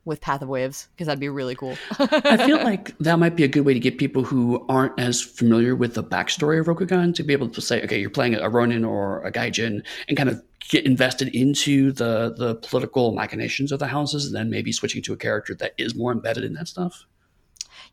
[0.03, 1.75] with Path of Waves because that'd be really cool.
[1.97, 5.19] I feel like that might be a good way to get people who aren't as
[5.19, 8.47] familiar with the backstory of Rokugan to be able to say, okay, you're playing a
[8.47, 13.79] Ronin or a Gaijin, and kind of get invested into the the political machinations of
[13.79, 16.67] the houses, and then maybe switching to a character that is more embedded in that
[16.67, 17.05] stuff.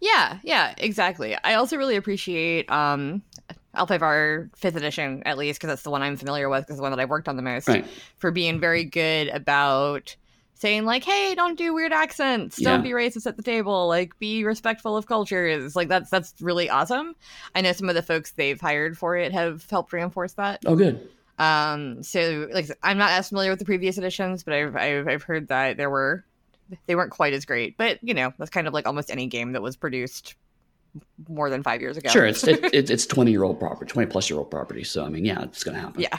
[0.01, 1.37] Yeah, yeah, exactly.
[1.45, 3.23] I also really appreciate um,
[3.77, 6.93] L5R fifth edition, at least, because that's the one I'm familiar with, because the one
[6.93, 7.87] that I've worked on the most, Right.
[8.19, 10.15] for being very good about
[10.55, 12.57] saying like, "Hey, don't do weird accents.
[12.61, 13.89] Don't be racist at the table.
[13.89, 17.15] Like, be respectful of cultures." Like that's that's really awesome.
[17.55, 20.61] I know some of the folks they've hired for it have helped reinforce that.
[20.67, 21.09] Oh, good.
[21.39, 25.23] Um, so like I'm not as familiar with the previous editions, but I've, I've I've
[25.23, 26.25] heard that there were
[26.87, 27.77] they weren't quite as great.
[27.77, 30.37] But you know, that's kind of like almost any game that was produced
[31.29, 32.09] more than five years ago.
[32.11, 34.85] Sure, it's it, it, it's twenty year old property, twenty plus year old property.
[34.85, 36.01] So I mean, yeah, it's gonna happen.
[36.01, 36.19] yeah.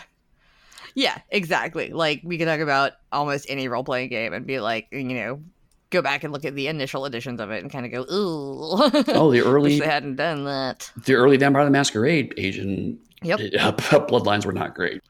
[0.95, 1.89] Yeah, exactly.
[1.89, 5.41] Like we could talk about almost any role playing game and be like, you know,
[5.89, 8.91] go back and look at the initial editions of it and kind of go, ooh.
[9.07, 10.91] Oh, the early they hadn't done that.
[11.05, 13.39] the early Vampire the Masquerade Asian Yep.
[13.59, 15.01] uh, bloodlines were not great.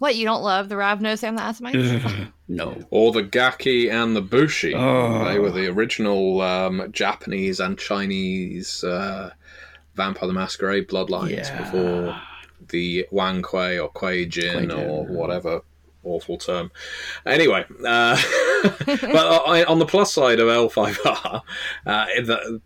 [0.00, 2.32] What, you don't love the Ravnos and the Assamites?
[2.48, 2.82] no.
[2.90, 4.74] Or the Gaki and the Bushi.
[4.74, 5.26] Oh.
[5.26, 9.30] They were the original um, Japanese and Chinese uh,
[9.96, 11.58] Vampire the Masquerade bloodlines Yeah.
[11.62, 12.16] before
[12.68, 14.70] the Wan Kuei or Kuei-jin Kui Jin.
[14.90, 15.60] or whatever
[16.02, 16.70] awful term.
[17.26, 18.16] Anyway, uh,
[18.86, 21.42] but I, on the plus side of L5R,
[21.86, 22.60] uh, the,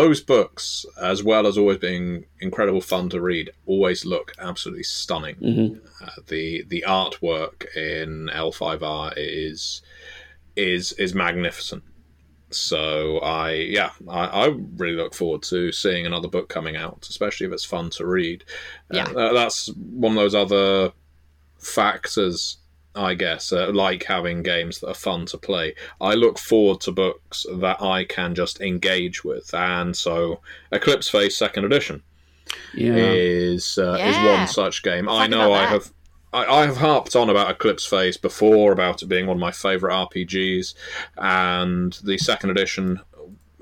[0.00, 5.36] those books, as well as always being incredible fun to read, always look absolutely stunning.
[5.36, 5.68] hmm
[6.04, 9.82] Uh, the the artwork in L5R is
[10.56, 11.82] is is magnificent.
[12.50, 17.46] So I yeah I, I really look forward to seeing another book coming out, especially
[17.46, 18.44] if it's fun to read.
[18.90, 19.04] Yeah.
[19.22, 19.68] uh, that's
[20.02, 20.92] one of those other
[21.58, 22.58] factors,
[22.98, 25.74] I guess, uh, like having games that are fun to play.
[26.00, 30.40] I look forward to books that I can just engage with, and so
[30.72, 32.02] Eclipse Phase Second Edition
[32.74, 32.94] Yeah.
[32.96, 35.06] is uh, is one such game.
[35.06, 35.92] Talk I know I have
[36.32, 39.52] I, I have harped on about Eclipse Phase before about it being one of my
[39.52, 40.74] favorite RPGs,
[41.16, 43.00] and the second edition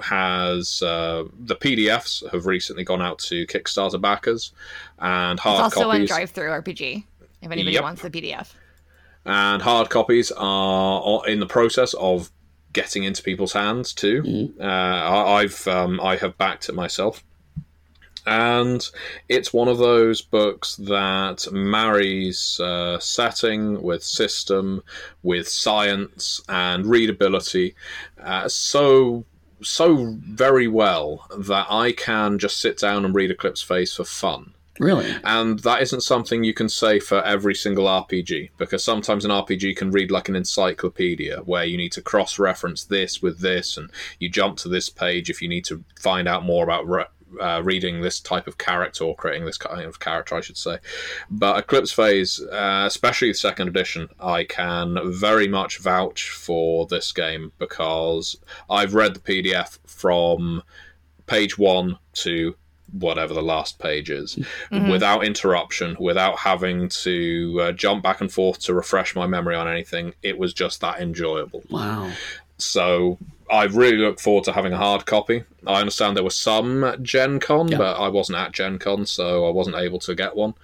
[0.01, 4.53] has uh, the PDFs have recently gone out to Kickstarter backers,
[4.99, 7.05] and it's hard also on Drive Through RPG.
[7.42, 7.83] If anybody Yep.
[7.83, 8.49] wants the PDF.
[9.26, 12.30] And hard copies are in the process of
[12.72, 14.22] getting into people's hands too.
[14.22, 14.60] Mhm.
[14.60, 17.22] Uh, I, I've um, I have backed it myself,
[18.26, 18.86] and
[19.28, 24.82] it's one of those books that marries uh, setting with system,
[25.22, 27.74] with science and readability,
[28.22, 29.24] uh, so
[29.62, 34.52] so very well that I can just sit down and read Eclipse Phase for fun.
[34.78, 35.14] Really?
[35.24, 39.76] And that isn't something you can say for every single RPG, because sometimes an RPG
[39.76, 43.90] can read like an encyclopedia where you need to cross reference this with this, and
[44.18, 47.04] you jump to this page if you need to find out more about re-
[47.40, 50.78] uh, reading this type of character or creating this kind of character, I should say.
[51.30, 57.12] But Eclipse Phase, uh, especially the second edition, I can very much vouch for this
[57.12, 58.36] game because
[58.70, 60.62] I've read the PDF from
[61.26, 62.54] page one to
[62.92, 64.38] whatever the last page is
[64.72, 64.90] Mhm.
[64.90, 69.68] without interruption, without having to uh, jump back and forth to refresh my memory on
[69.68, 70.14] anything.
[70.22, 71.62] It was just that enjoyable.
[71.68, 72.12] Wow.
[72.59, 73.18] So
[73.51, 75.44] I really look forward to having a hard copy.
[75.66, 77.79] I understand there was some at Gen Con, Yeah.
[77.79, 80.55] but I wasn't at Gen Con, so I wasn't able to get one.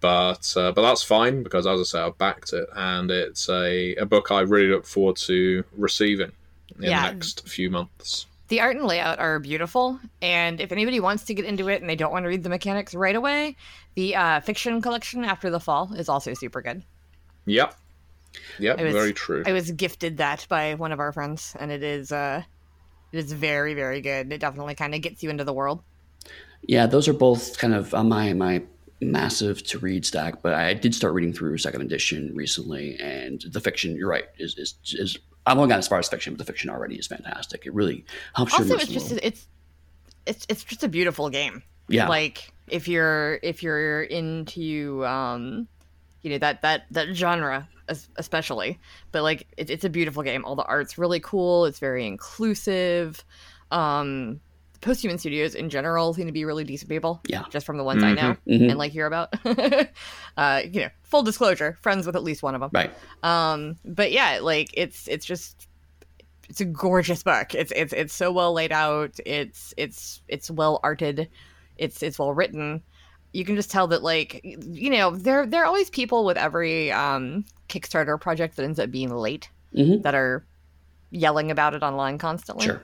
[0.00, 3.94] But uh, but that's fine because, as I say, I backed it, and it's a,
[3.96, 6.32] a book I really look forward to receiving
[6.78, 7.08] in Yeah.
[7.08, 8.26] the next few months.
[8.48, 11.88] The art and layout are beautiful, and if anybody wants to get into it and
[11.88, 13.56] they don't want to read the mechanics right away,
[13.94, 16.82] the uh, fiction collection after the fall is also super good.
[17.46, 17.74] Yep.
[18.58, 19.44] Yep, was- very true.
[19.46, 22.42] I was gifted that by one of our friends, and it is uh,
[23.12, 24.32] it is very very good.
[24.32, 25.82] It definitely kind of gets you into the world.
[26.66, 28.62] Yeah, those are both kind of on my my
[29.00, 30.42] massive to read stack.
[30.42, 33.96] But I did start reading through second edition recently, and the fiction.
[33.96, 34.24] You're right.
[34.38, 37.06] Is is, is I've only gotten as far as fiction, but the fiction already is
[37.06, 37.66] fantastic.
[37.66, 38.04] It really
[38.34, 38.64] helps you.
[38.64, 39.46] Also, it's just it's
[40.26, 41.62] it's it's just a beautiful game.
[41.88, 45.68] yeah, like if you're if you're into um
[46.22, 47.68] you know that that that genre
[48.16, 48.78] especially
[49.12, 53.22] but like it, it's a beautiful game all the art's really cool it's very inclusive
[53.70, 54.40] um
[54.84, 57.44] posthuman studios in general seem to be really decent people Yeah.
[57.50, 58.68] just from the ones i know Mhm.
[58.70, 59.34] and like hear about
[60.36, 62.92] uh you know full disclosure friends with at least one of them right.
[63.22, 65.68] um but yeah like it's it's just
[66.48, 70.78] it's a gorgeous book it's it's it's so well laid out it's it's it's well
[70.82, 71.28] arted
[71.78, 72.82] it's it's well written
[73.32, 76.92] you can just tell that like you know there there are always people with every
[76.92, 80.02] um kickstarter project that ends up being late Mhm.
[80.02, 80.44] that are
[81.10, 82.64] yelling about it online constantly.
[82.66, 82.80] Sure.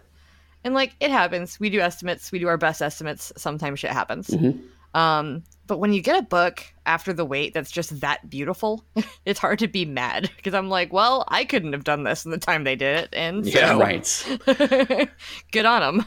[0.64, 1.58] And like it happens.
[1.58, 2.30] We do estimates.
[2.32, 3.32] We do our best estimates.
[3.36, 4.28] Sometimes shit happens.
[4.28, 4.60] Mhm.
[4.92, 8.84] Um, but when you get a book after the wait that's just that beautiful,
[9.24, 12.30] it's hard to be mad because I'm like, well, I couldn't have done this in
[12.32, 13.78] the time they did it, and so, Yeah.
[13.78, 14.38] Right.
[15.52, 16.06] good on them.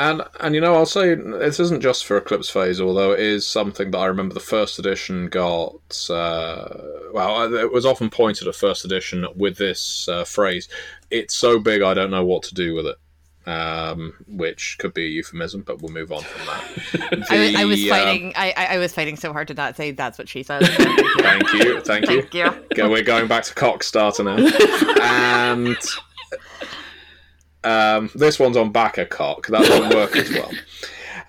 [0.00, 3.44] And and you know, I'll say this isn't just for Eclipse Phase, although it is
[3.44, 5.74] something that I remember the first edition got.
[6.08, 6.68] Uh,
[7.12, 10.68] well, it was often pointed at first edition with this uh, phrase:
[11.10, 12.96] "It's so big, I don't know what to do with it."
[13.48, 17.30] Um, which could be a euphemism, but we'll move on from that.
[17.30, 18.32] I, was- I was The, um, fighting.
[18.36, 20.66] I, I I was fighting so hard to not say that's what she said.
[20.66, 22.22] Thank you, thank you.
[22.22, 22.52] Thank you.
[22.74, 24.36] Go, we're going back to cock starter now,
[25.00, 25.76] and
[27.64, 29.46] um, this one's on backer cock.
[29.48, 30.50] That won't work as well.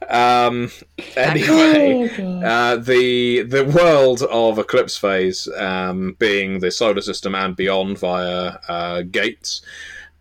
[0.09, 0.71] Um,
[1.15, 2.09] anyway,
[2.43, 8.57] uh, the the world of Eclipse Phase, um, being the solar system and beyond via
[8.67, 9.61] uh, gates,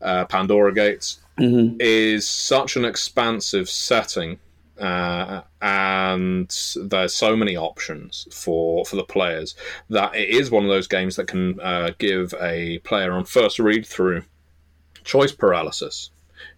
[0.02, 1.76] uh, Pandora gates, Mhm.
[1.80, 4.38] is such an expansive setting.
[4.80, 9.56] Uh, and there's so many options for for the players
[9.90, 13.58] that it is one of those games that can uh, give a player on first
[13.58, 14.22] read through
[15.02, 16.10] choice paralysis.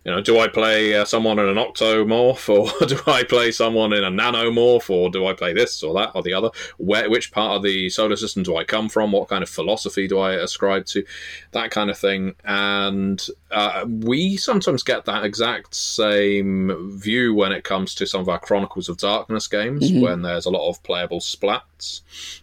[0.05, 3.93] You know, do I play uh, someone in an octomorph, or do I play someone
[3.93, 6.51] in a nanomorph, or do I play this or that or the other?
[6.79, 9.13] Where, which part of the solar system do I come from?
[9.13, 11.05] What kind of philosophy do I ascribe to?
[11.53, 12.35] That kind of thing.
[12.45, 18.29] And uh, we sometimes get that exact same view when it comes to some of
[18.31, 20.01] our Chronicles of Darkness games, Mhm.
[20.01, 22.01] when there's a lot of playable splats.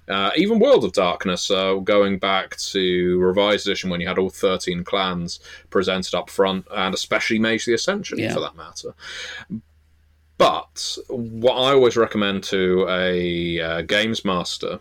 [0.07, 4.29] Uh, even World of Darkness, uh, going back to Revised Edition, when you had all
[4.29, 5.39] 13 clans
[5.69, 8.33] presented up front, and especially Mage the Ascension Yeah.
[8.33, 8.93] for that matter.
[10.37, 14.79] But what I always recommend to a uh, games master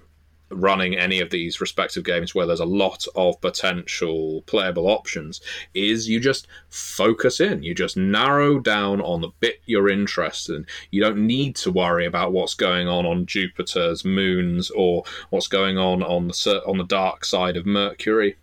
[0.50, 5.40] running any of these respective games where there's a lot of potential playable options
[5.74, 10.66] is you just focus in you just narrow down on the bit you're interested in
[10.92, 15.78] you don't need to worry about what's going on on jupiter's moons or what's going
[15.78, 18.36] on on the on the dark side of mercury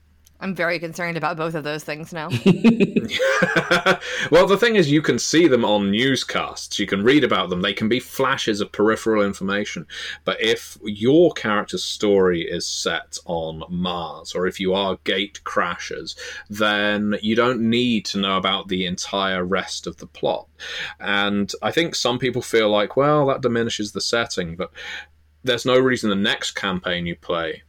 [0.43, 2.27] I'm very concerned about both of those things now.
[4.29, 6.77] well, the thing is, you can see them on newscasts.
[6.77, 7.61] You can read about them.
[7.61, 9.87] They can be flashes of peripheral information.
[10.25, 16.13] But if your character's story is set on Mars, or if you are gate crashers,
[16.49, 20.49] then you don't need to know about the entire rest of the plot.
[20.99, 24.71] And I think some people feel like, well, that diminishes the setting, but
[25.45, 27.63] there's no reason the next campaign you play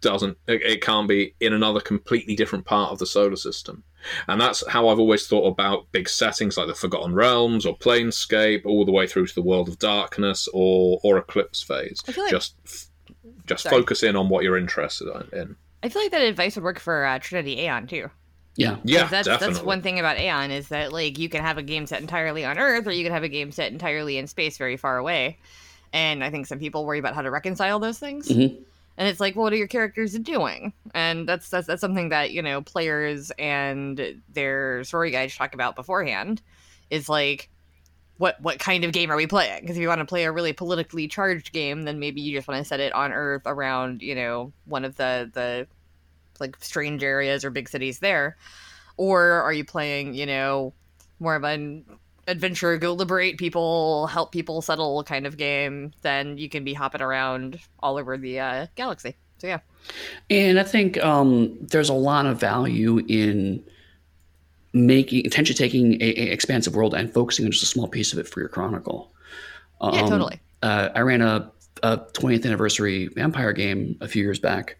[0.00, 3.82] doesn't it, it can't be in another completely different part of the solar system
[4.28, 8.64] and that's how I've always thought about big settings like the Forgotten Realms or Planescape,
[8.64, 12.00] all the way through to the World of Darkness or or Eclipse Phase.
[12.16, 12.54] Like- just
[13.46, 13.76] just Sorry.
[13.76, 15.54] focus in on what you're interested in.
[15.82, 18.08] I feel like that advice would work for uh, Trinity Aeon too.
[18.56, 18.76] Yeah.
[18.84, 19.54] Yeah, 'Cause that's definitely.
[19.54, 22.42] that's one thing about Aeon is that like you can have a game set entirely
[22.44, 25.38] on Earth or you can have a game set entirely in space very far away.
[25.92, 28.28] And I think some people worry about how to reconcile those things.
[28.28, 28.56] Mhm.
[29.00, 30.74] And it's like, well, what are your characters doing?
[30.92, 35.74] And that's that's that's something that, you know, players and their story guides talk about
[35.74, 36.42] beforehand
[36.90, 37.48] is like
[38.18, 39.62] what what kind of game are we playing?
[39.62, 42.46] Because if you want to play a really politically charged game, then maybe you just
[42.46, 45.66] want to set it on Earth around, you know, one of the the
[46.38, 48.36] like strange areas or big cities there.
[48.98, 50.74] Or are you playing, you know,
[51.20, 51.86] more of an
[52.30, 57.02] adventure, go liberate people, help people settle kind of game, then you can be hopping
[57.02, 59.16] around all over the uh, galaxy.
[59.38, 59.60] So yeah.
[60.28, 63.64] And I think um, there's a lot of value in
[64.72, 68.18] making attention taking a, a expansive world and focusing on just a small piece of
[68.18, 69.12] it for your chronicle.
[69.82, 70.40] Yeah, Um, totally.
[70.62, 71.50] Uh, I ran a,
[71.82, 74.76] a 20th anniversary vampire game a few years back,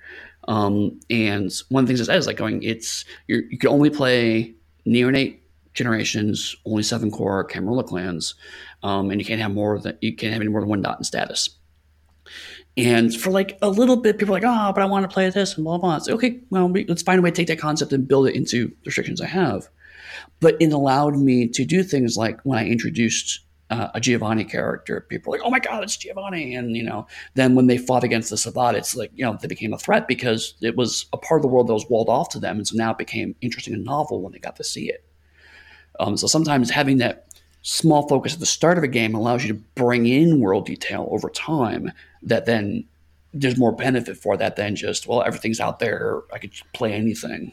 [0.47, 3.71] um, and one of the things it said is like going, it's you're, you can
[3.71, 4.55] only play
[4.87, 5.39] neonate
[5.75, 8.35] generations, only seven core Camarilla clans,
[8.83, 10.99] um, and you can't have more than you can't have any more than one dot
[10.99, 11.51] in status.
[12.77, 15.29] And for like a little bit, people are like, oh, but I want to play
[15.29, 15.97] this and blah, blah.
[15.97, 18.37] Like, okay, well, we, let's find a way to take that concept and build it
[18.37, 19.69] into restrictions I have.
[20.39, 23.41] But it allowed me to do things like when I introduced
[23.71, 26.55] uh, a Giovanni character, people were like, oh my God, it's Giovanni.
[26.55, 29.49] And, you know, then when they fought against the Sabbat, it's like, you know, they
[29.49, 32.29] became a threat because it was a part of the world that was walled off
[32.31, 32.57] to them.
[32.57, 35.05] And so now it became interesting and novel when they got to see it.
[36.01, 37.27] Um, so sometimes having that
[37.63, 41.07] small focus at the start of a game allows you to bring in world detail
[41.11, 41.93] over time
[42.23, 42.85] that then
[43.35, 47.53] there's more benefit for that than just well everything's out there i could play anything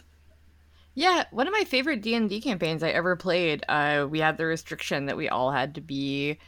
[0.95, 3.63] Yeah, one of my favorite D and D campaigns I ever played.
[3.69, 6.39] Uh, we had the restriction that we all had to be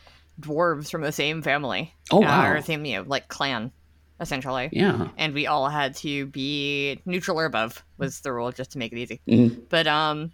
[0.42, 1.94] dwarves from the same family.
[2.12, 3.72] Oh, uh, or same, you know, like clan,
[4.20, 4.70] essentially.
[4.72, 8.80] yeah And we all had to be neutral or above was the rule, just to
[8.80, 9.22] make it easy.
[9.28, 9.64] Mhm.
[9.70, 10.32] But um,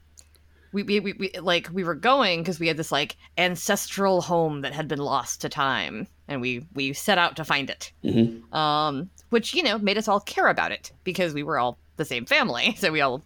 [0.76, 4.62] we, we, we, we like we were going because we had this like ancestral home
[4.62, 7.92] that had been lost to time and we we set out to find it.
[8.04, 8.54] Mhm.
[8.54, 12.06] um which you know made us all care about it because we were all the
[12.06, 12.76] same family.
[12.80, 13.24] So we all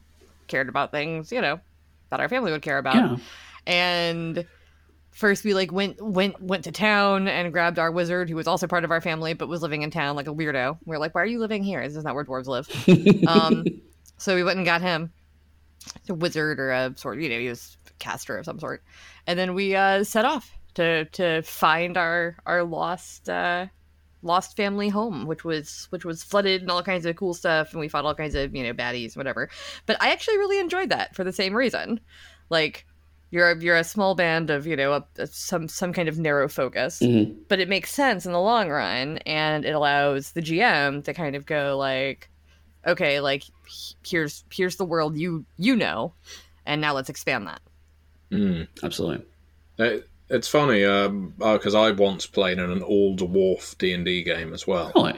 [0.47, 1.59] cared about things you know
[2.11, 2.95] that our family would care about.
[2.95, 3.17] Yeah.
[3.67, 4.45] and
[5.11, 8.67] first we like went went went to town and grabbed our wizard who was also
[8.67, 10.77] part of our family but was living in town like a weirdo.
[10.85, 11.81] We are like why are you living here?
[11.87, 12.67] This is not where dwarves live.
[13.27, 13.65] Um
[14.17, 15.11] so we went and got him
[16.09, 18.83] a wizard or a sort you know he was a caster of some sort.
[19.27, 23.67] And then we uh set off to to find our our lost uh
[24.21, 27.71] lost family home which was which was flooded and all kinds of cool stuff.
[27.71, 29.49] And we fought all kinds of you know baddies whatever.
[29.85, 31.99] But i actually really enjoyed that for the same reason.
[32.49, 32.85] Like
[33.31, 36.17] you're a, you're a small band of you know a, a- some some kind of
[36.19, 36.99] narrow focus.
[36.99, 37.35] Mhm.
[37.47, 39.17] but it makes sense in the long run.
[39.19, 42.28] And it allows the gm to kind of go like
[42.85, 43.43] okay like
[44.05, 46.13] here's here's the world you you know
[46.65, 47.61] and now let's expand that
[48.31, 48.67] Mm.
[48.83, 49.25] Absolutely.
[49.77, 50.81] It, it's funny
[51.37, 54.91] because I once played in an all dwarf D and D game as well.
[54.95, 55.13] Really?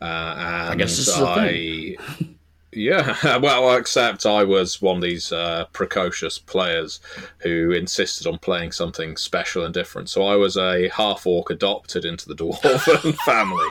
[0.00, 1.96] Uh, and I guess this is a I,
[2.72, 7.00] yeah, well, except I was one of these uh, precocious players
[7.38, 10.08] who insisted on playing something special and different.
[10.08, 13.66] So I was a half orc adopted into the dwarven family.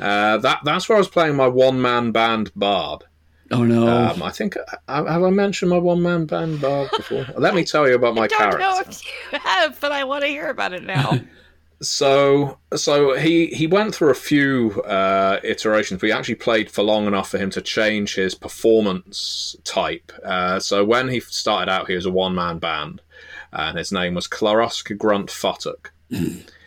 [0.00, 3.04] Uh, that that's where I was playing my one man band bard.
[3.52, 3.88] Oh no.
[3.88, 4.56] Um, I think
[4.88, 7.26] have have I mentioned my one man band bard before?
[7.36, 8.58] Let me tell you about my i don't character.
[8.60, 11.18] know if you have but i want to hear about it now
[11.82, 16.02] So, so he he went through a few uh, iterations.
[16.02, 20.12] We actually played for long enough for him to change his performance type.
[20.22, 23.00] Uh, so when he started out, he was a one man band,
[23.52, 25.88] and his name was Klarusk Grunt Futtock.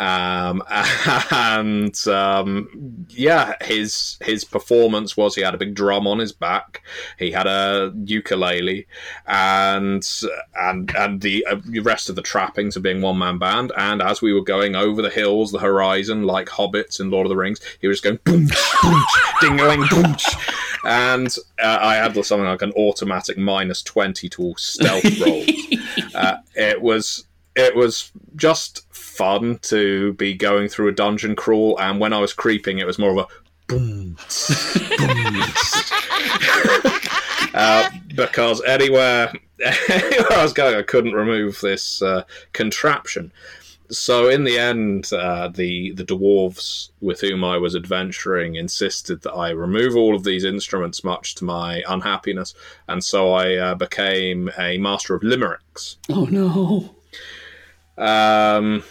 [0.00, 0.62] Um,
[1.30, 6.82] and um, yeah, his his performance was he had a big drum on his back,
[7.18, 8.86] he had a ukulele,
[9.26, 10.02] and
[10.56, 13.72] and and the uh, rest of the trappings of being one man band.
[13.76, 17.30] And as we were going over the hills, the horizon, like hobbits in Lord of
[17.30, 19.04] the Rings, he was going boom, boom,
[19.42, 20.16] dingling, boom.
[20.82, 21.28] And
[21.62, 25.50] uh, I had something like an automatic minus twenty to all stealth rolls.
[26.14, 27.26] uh, it was
[27.56, 32.32] it was just fun to be going through a dungeon crawl, and when I was
[32.32, 33.26] creeping, it was more of a
[33.66, 35.42] boom, boom.
[37.54, 39.32] uh, because anywhere,
[39.88, 43.32] anywhere I was going, I couldn't remove this uh, contraption.
[43.90, 49.32] So in the end, uh, the the dwarves with whom I was adventuring insisted that
[49.32, 52.54] I remove all of these instruments, much to my unhappiness,
[52.86, 55.96] and so I uh, became a master of limericks.
[56.08, 56.94] oh no.
[58.00, 58.82] Um,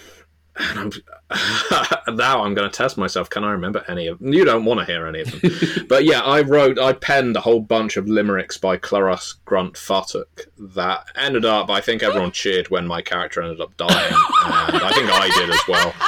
[0.56, 3.30] and I'm, now I'm going to test myself.
[3.30, 4.34] Can I remember any of them?
[4.34, 5.88] You don't want to hear any of them.
[5.90, 10.46] but yeah, I wrote, I penned a whole bunch of limericks by Clarus Grunt Futtock
[10.76, 14.14] that ended up, I think everyone cheered when my character ended up dying.
[14.14, 15.94] and I think I did as well.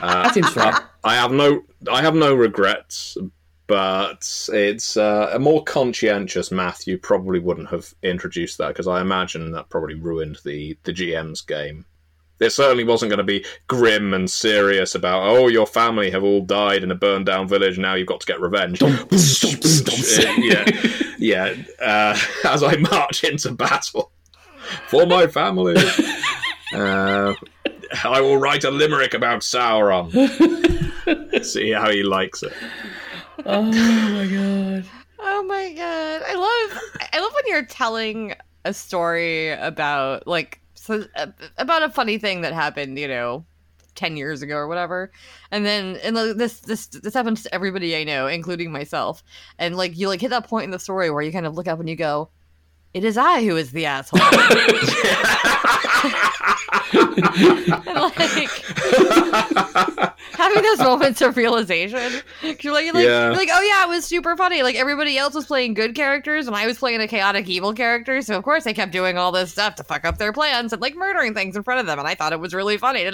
[0.00, 0.74] That seems fair.
[1.02, 3.18] I have no, I have no regrets.
[3.66, 9.50] But it's uh, a more conscientious Matthew probably wouldn't have introduced that because I imagine
[9.52, 11.84] that probably ruined the the GM's game.
[12.40, 16.40] It certainly wasn't going to be grim and serious about oh your family have all
[16.40, 18.80] died in a burned down village now you've got to get revenge.
[20.38, 20.64] yeah,
[21.18, 21.54] yeah.
[21.80, 24.12] Uh, as I march into battle
[24.86, 25.76] for my family,
[26.74, 27.34] uh,
[28.04, 30.12] I will write a limerick about Sauron.
[31.44, 32.52] See how he likes it.
[33.46, 34.84] Oh my god.
[35.20, 36.82] Oh my god, I love
[37.12, 38.34] I love when you're telling
[38.64, 41.26] a story about like so, uh,
[41.58, 43.44] about a funny thing that happened, you know,
[43.94, 45.12] ten years ago or whatever,
[45.50, 49.22] and then and like, this this this happens to everybody I know, including myself,
[49.58, 51.68] and like you like hit that point in the story where you kind of look
[51.68, 52.30] up and you go,
[52.94, 54.20] "It is I who is the asshole,"
[56.94, 58.48] like
[60.32, 62.12] having those moments of realization.
[62.42, 63.26] You're like, you're like, Yeah.
[63.26, 64.62] you're like, oh yeah, it was super funny.
[64.62, 68.22] Like everybody else was playing good characters, and I was playing a chaotic evil character.
[68.22, 70.80] So of course I kept doing all this stuff to fuck up their plans and
[70.82, 71.98] like murdering things in front of them.
[71.98, 73.10] And I thought it was really funny.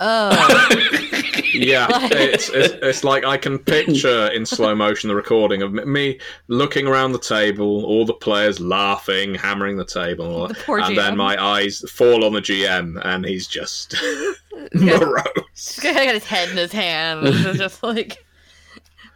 [0.00, 0.68] Oh,
[1.54, 6.18] Yeah, it's, it's it's like I can picture in slow motion the recording of me
[6.48, 11.16] looking around the table, all the players laughing, hammering the table, and, The poor then
[11.16, 13.94] my eyes fall on the GM, and he's just
[14.74, 15.78] morose.
[15.82, 17.26] Guy got his head in his hand.
[17.26, 18.24] It's just like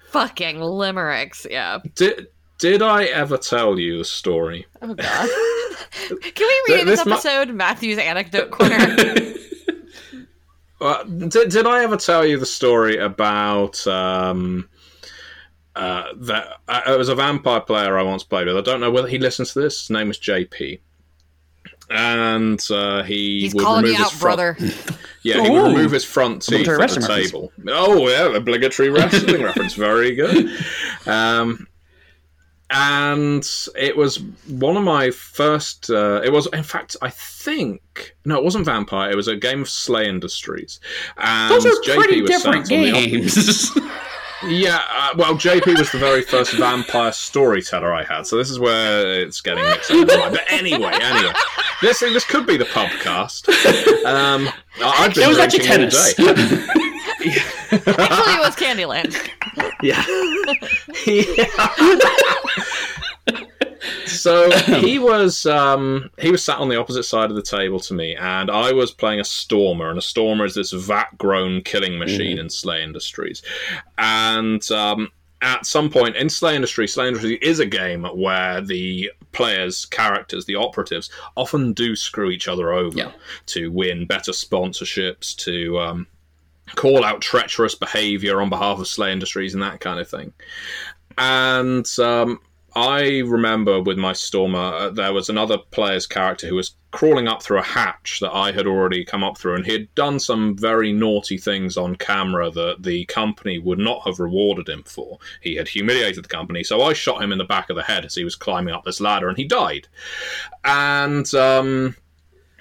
[0.09, 1.46] fucking limericks.
[1.48, 1.78] Yeah.
[1.94, 2.28] Did
[2.59, 4.66] did I ever tell you the story?
[4.82, 5.28] Oh god.
[6.09, 6.18] Can
[6.68, 8.96] we read This this episode Matthew's anecdote corner?
[10.80, 14.68] Uh, did, did I ever tell you the story about um,
[15.74, 16.61] uh, that?
[16.68, 18.57] Uh, it was a vampire player I once played with.
[18.57, 19.80] I don't know whether he listens to this.
[19.80, 20.80] His name was JP.
[21.89, 24.57] And uh, he He's would calling remove you out, front, brother.
[25.22, 25.66] Yeah, he would Ooh.
[25.76, 27.30] remove his front teeth Obligatory at the wrestling reference.
[27.32, 27.53] table.
[27.68, 29.74] Oh yeah, obligatory wrestling reference.
[29.74, 30.51] Very good.
[31.07, 31.66] Um,
[32.70, 35.89] and it was one of my first.
[35.91, 39.11] Uh, it was, in fact, I think no, it wasn't Vampire.
[39.11, 40.80] It was a game of SLA Industries.
[41.16, 43.70] And Those are JP pretty was different sat on the games.
[44.45, 48.59] yeah, uh, well, JP was the very first vampire storyteller I had, so this is
[48.59, 50.07] where it's getting mixed up.
[50.09, 51.32] But anyway, anyway,
[51.80, 53.49] this this could be the pubcast.
[54.05, 54.49] Um,
[54.82, 56.14] I- I've been it was actually drinking all tennis.
[56.16, 56.24] day.
[57.99, 59.16] Actually, it was Candyland.
[59.82, 60.03] Yeah.
[61.07, 61.47] Yeah.
[64.27, 64.51] So
[64.81, 68.16] he was um, he was sat on the opposite side of the table to me,
[68.16, 72.49] and I was playing a stormer, and a stormer is this vat-grown killing machine in
[72.49, 73.43] SLA Industries,
[73.99, 75.12] and um,
[75.43, 80.45] at some point in SLA Industries, SLA Industries is a game where the players, characters,
[80.47, 83.12] the operatives often do screw each other over Yeah.
[83.47, 86.07] to win better sponsorships, to um,
[86.74, 90.33] call out treacherous behavior on behalf of SLA Industries and that kind of thing.
[91.18, 92.41] And um,
[92.77, 97.43] I remember with my Stormer, uh, there was another player's character who was crawling up
[97.43, 100.59] through a hatch that I had already come up through, and he had done some
[100.59, 105.18] very naughty things on camera that the company would not have rewarded him for.
[105.41, 108.05] He had humiliated the company, so I shot him in the back of the head
[108.05, 109.89] as he was climbing up this ladder, and he died.
[110.62, 111.97] And um,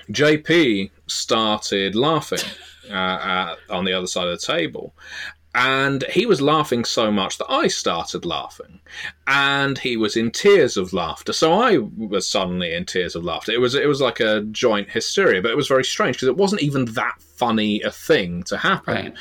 [0.09, 2.47] JP started laughing
[2.89, 4.93] uh, on the other side of the table.
[5.57, 8.81] And he was laughing so much that I started laughing.
[9.25, 11.31] And he was in tears of laughter.
[11.31, 13.53] So I was suddenly in tears of laughter.
[13.53, 16.35] It was it was like a joint hysteria, but it was very strange because it
[16.35, 18.93] wasn't even that funny a thing to happen.
[18.93, 19.13] Right.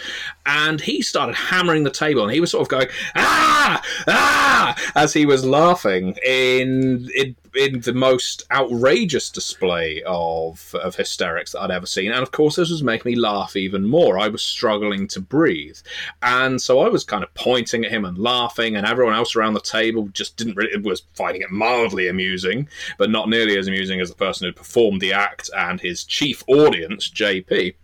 [0.44, 5.12] And he started hammering the table and he was sort of going, ah, ah, as
[5.12, 11.70] he was laughing in, in, in the most outrageous display of, of hysterics that I'd
[11.70, 12.12] ever seen.
[12.12, 14.18] And of course, this was making me laugh even more.
[14.18, 15.78] I was struggling to breathe.
[16.22, 19.54] And so I was kind of pointing at him and laughing, and everyone else around
[19.54, 24.00] the table just didn't really, was finding it mildly amusing, but not nearly as amusing
[24.00, 27.74] as the person who performed the act and his chief audience, JP.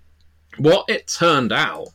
[0.58, 1.88] What it turned out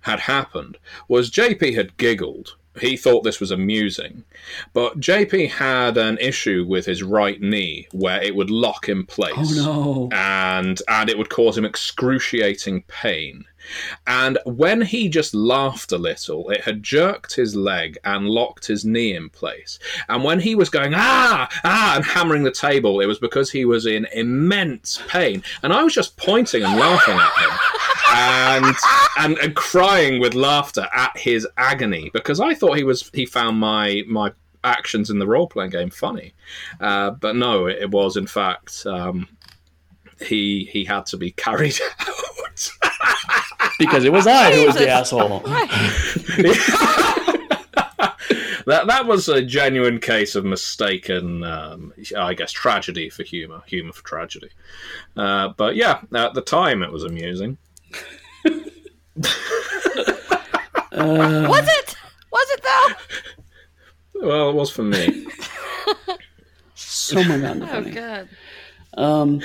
[0.00, 2.56] had happened was JP had giggled.
[2.80, 4.24] He thought this was amusing,
[4.72, 9.58] but JP had an issue with his right knee where it would lock in place
[9.60, 10.16] oh no.
[10.16, 13.44] and and it would cause him excruciating pain.
[14.06, 18.84] And when he just laughed a little, it had jerked his leg and locked his
[18.84, 19.78] knee in place.
[20.08, 23.64] And when he was going ah ah and hammering the table, it was because he
[23.64, 25.42] was in immense pain.
[25.62, 27.58] And I was just pointing and laughing at him.
[28.14, 28.76] And,
[29.18, 33.58] and and crying with laughter at his agony because I thought he was he found
[33.58, 34.32] my my
[34.64, 36.34] actions in the role playing game funny,
[36.80, 39.28] uh, but no, it, was in fact um,
[40.20, 42.70] he he had to be carried out.
[43.78, 45.40] Because it was I who was the asshole.
[48.66, 53.92] that that was a genuine case of mistaken, um, I guess, tragedy for humor, humor
[53.92, 54.50] for tragedy.
[55.16, 57.58] Uh, but yeah, at the time it was amusing.
[60.92, 61.96] Was it?
[62.32, 64.26] Was it though?
[64.28, 65.26] Well, it was for me.
[66.74, 67.90] So much not Oh funny.
[67.90, 68.28] god.
[68.94, 69.40] Um,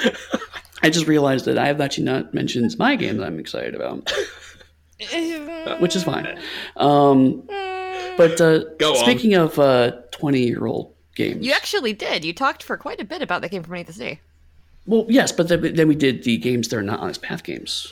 [0.84, 4.12] I just realized that I have actually not mentioned my game that I'm excited about,
[5.80, 6.38] which is fine.
[6.76, 7.43] Um,
[8.18, 8.98] but uh, Go on.
[8.98, 9.56] speaking of
[10.12, 12.24] twenty-year-old games, You actually did.
[12.26, 14.20] You talked for quite a bit about that game from Beneath the Sea.
[14.86, 17.91] well, yes, but then, then we did the games that are not Onyx Path games,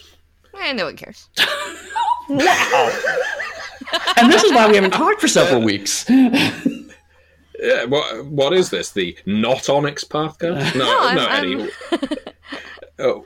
[0.62, 1.30] Eh, no one cares.
[2.30, 2.92] wow.
[4.18, 6.06] and this is why we haven't talked for several weeks.
[7.58, 8.92] Yeah, what what is this?
[8.92, 10.76] The not Onyx Pathcast?
[10.78, 12.18] No, I'm- no, I'm- Eddie.
[13.00, 13.26] Oh,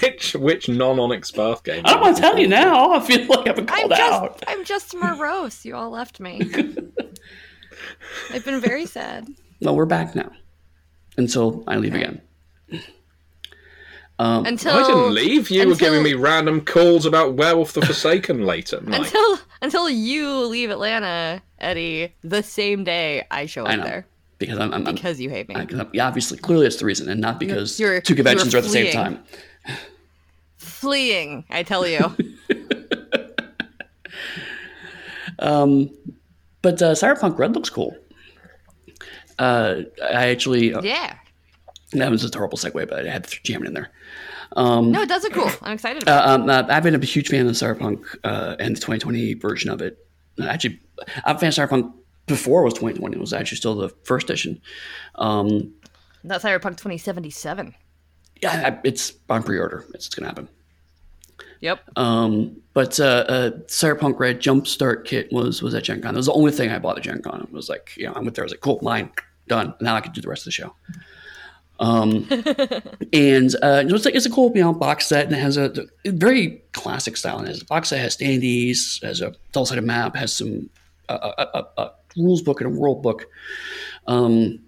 [0.00, 1.82] which which non Onyx Path game?
[1.84, 2.92] I don't want to tell you now.
[2.94, 4.42] I feel like I've been I'm called just out.
[4.48, 5.64] I'm just morose.
[5.66, 6.40] You all left me.
[8.30, 9.28] I've been very sad.
[9.60, 10.30] Well, we're back now
[11.18, 12.22] until I leave again.
[14.20, 15.50] Um, Until I didn't leave.
[15.50, 19.00] You were giving me random calls about Werewolf the Forsaken late at night.
[19.04, 24.06] until until you leave Atlanta, Eddie, the same day I show up know there
[24.38, 25.54] because I'm, I'm, I'm because you hate me.
[25.54, 28.60] I, I'm, yeah, obviously, clearly that's the reason, and not because You're- two conventions you're
[28.60, 29.22] are at the same time.
[30.56, 32.14] Fleeing, I tell you.
[35.40, 35.90] Um,
[36.62, 37.96] but uh, Cyberpunk Red looks cool.
[39.38, 41.16] Uh, I actually yeah.
[41.92, 43.90] That was a terrible segue, but I had to jam it in there.
[44.56, 45.50] Um, No, it does look cool.
[45.62, 48.76] I'm excited about uh, um, uh, I've been a huge fan of Cyberpunk uh, and
[48.76, 50.06] the 2020 version of it.
[50.40, 50.80] Uh, Actually,
[51.24, 51.92] I'm a fan of Cyberpunk
[52.26, 53.16] before it was 2020.
[53.16, 54.60] It was actually still the first edition.
[55.16, 55.66] Um, it.
[56.24, 57.74] That's Cyberpunk 2077.
[58.40, 59.84] Yeah, it's on pre-order.
[59.94, 60.48] It's, it's gonna happen.
[61.60, 61.98] Yep.
[61.98, 66.14] Um, but uh, uh, Cyberpunk Red Jumpstart Kit was was at Gen Con.
[66.14, 67.40] It was the only thing I bought at Gen Con.
[67.42, 68.44] It was like, you know, I went there.
[68.44, 69.10] I was like, cool, mine
[69.48, 69.74] done.
[69.80, 70.74] Now I can do the rest of the show.
[71.80, 72.26] Um,
[73.12, 76.10] and uh, it's like it's a cool know box set and it has a, a
[76.10, 77.38] very classic style.
[77.38, 80.70] And it has a box set has standees, has a double sided map, has some
[81.08, 83.26] a, a, a, rules book and a world book.
[84.06, 84.60] Um,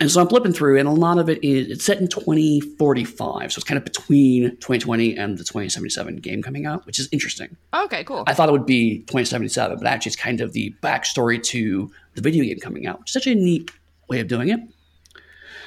[0.00, 3.52] and so I'm flipping through, and a lot of it is it's set in 2045,
[3.52, 7.56] so it's kind of between 2020 and the 2077 game coming out, which is interesting.
[7.74, 8.22] Okay, cool.
[8.26, 12.22] I thought it would be 2077, but actually, it's kind of the backstory to the
[12.22, 13.70] video game coming out, which is such a neat
[14.08, 14.60] way of doing it.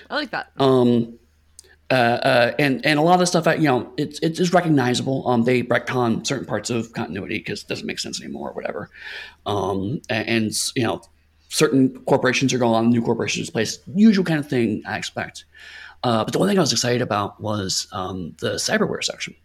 [0.09, 0.51] I like that.
[0.57, 1.17] Um,
[1.91, 5.27] uh, uh, and and a lot of the stuff, you know, it's it is recognizable.
[5.27, 8.89] Um, they retcon certain parts of continuity because it doesn't make sense anymore, or whatever.
[9.45, 11.01] Um, and, and you know,
[11.49, 15.45] certain corporations are going on, new corporations place, usual kind of thing I expect.
[16.03, 19.35] Uh, but the one thing I was excited about was um, the cyberware section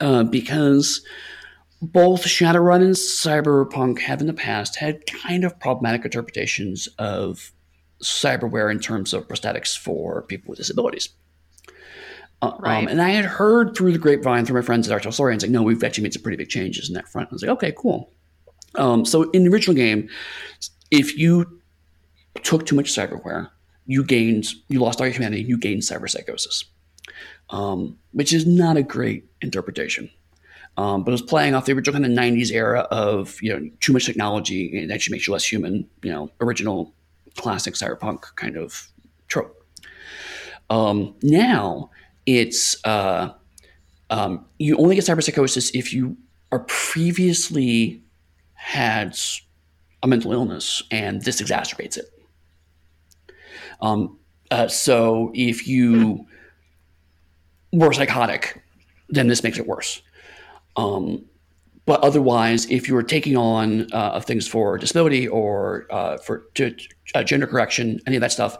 [0.00, 1.04] uh, because
[1.80, 7.52] both Shadowrun and Cyberpunk have in the past had kind of problematic interpretations of
[8.02, 11.08] cyberware in terms of prosthetics for people with disabilities.
[12.42, 12.78] Uh, right.
[12.78, 14.98] Um, and I had heard through the grapevine through my friends at R.
[14.98, 17.28] Talsorian, like, no, we've actually made some pretty big changes in that front.
[17.30, 18.10] I was like, okay, cool.
[18.74, 20.08] Um, so in the original game,
[20.90, 21.60] if you
[22.42, 23.48] took too much cyberware,
[23.86, 26.64] you gained, you lost all your humanity, you gained cyberpsychosis,
[27.50, 30.10] um, which is not a great interpretation.
[30.76, 33.70] Um, but it was playing off the original kind of 90s era of, you know,
[33.80, 36.94] too much technology and actually makes you less human, you know, original
[37.36, 38.88] classic cyberpunk kind of
[39.28, 39.56] trope.
[40.70, 41.90] Um, now
[42.26, 43.32] it's uh,
[44.10, 46.16] um, you only get cyberpsychosis if you
[46.50, 48.02] are previously
[48.54, 49.18] had
[50.02, 52.06] a mental illness, and this exacerbates it.
[53.80, 54.18] Um,
[54.50, 56.26] uh, so if you
[57.72, 58.62] were psychotic,
[59.08, 60.02] then this makes it worse.
[60.76, 61.24] Um,
[61.84, 66.74] but otherwise, if you are taking on uh, things for disability or uh, for to,
[67.14, 68.58] uh, gender correction, any of that stuff,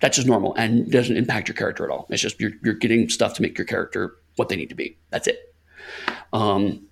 [0.00, 2.06] that's just normal and doesn't impact your character at all.
[2.08, 4.96] It's just you're, you're getting stuff to make your character what they need to be.
[5.10, 5.54] That's it.
[6.32, 6.86] Um,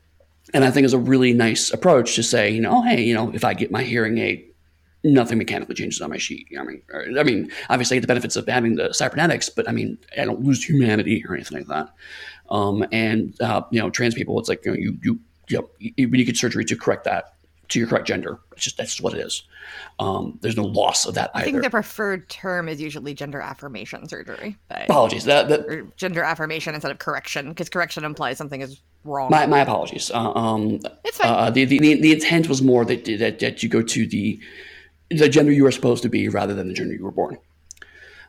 [0.53, 3.15] and I think it's a really nice approach to say, you know, oh, hey, you
[3.15, 4.45] know, if I get my hearing aid,
[5.05, 6.49] nothing mechanically changes on my sheet.
[6.59, 9.99] I mean, or, I mean, obviously the benefits of having the cybernetics, but I mean,
[10.21, 11.95] I don't lose humanity or anything like that.
[12.51, 15.71] Um, and uh, you know, trans people, it's like you know, you you you know,
[15.79, 17.35] you, you get surgery to correct that
[17.69, 18.39] to your correct gender.
[18.53, 19.43] It's just that's just what it is.
[19.99, 21.49] Um, there's no loss of that either.
[21.49, 24.57] I think the preferred term is usually gender affirmation surgery.
[24.69, 25.25] But, apologies.
[25.25, 29.31] That, that gender affirmation instead of correction, because correction implies something is wrong.
[29.31, 30.11] my, my apologies.
[30.11, 31.29] Uh, um, it's fine.
[31.29, 34.41] uh, the, the the the intent was more that that that you go to the
[35.11, 37.39] the gender you are supposed to be rather than the gender you were born.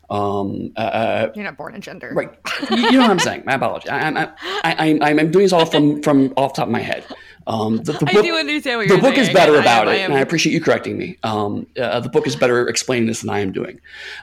[0.09, 2.11] Um, uh, You're not born in gender.
[2.15, 2.33] right.
[2.71, 3.43] you, you know what I'm saying.
[3.45, 3.89] My apologies.
[3.89, 4.27] I, I'm I,
[4.63, 4.75] I,
[5.09, 7.05] I'm I'm doing this all from from off the top of my head.
[7.45, 9.27] Um, the, the I book, do understand what the you're book saying.
[9.27, 11.17] is better I about I it, am- and I appreciate you correcting me.
[11.23, 13.79] Um, uh, the book is better explaining this than I am doing.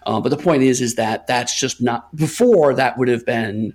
[0.06, 3.74] Uh, but the point is, is that that's just not before that would have been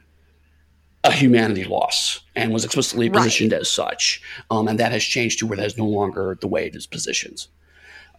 [1.03, 3.17] a humanity loss and was explicitly Right.
[3.17, 6.47] positioned as such, um, and that has changed to where that is no longer the
[6.47, 7.47] way it is positioned.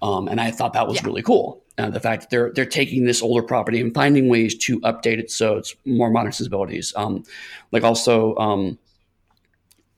[0.03, 1.07] Um, and I thought that was Yeah.
[1.07, 1.63] really cool.
[1.79, 5.19] Uh, the fact that they're they're taking this older property and finding ways to update
[5.19, 6.93] it so it's more modern sensibilities.
[6.97, 7.23] Um,
[7.73, 8.79] like also, um,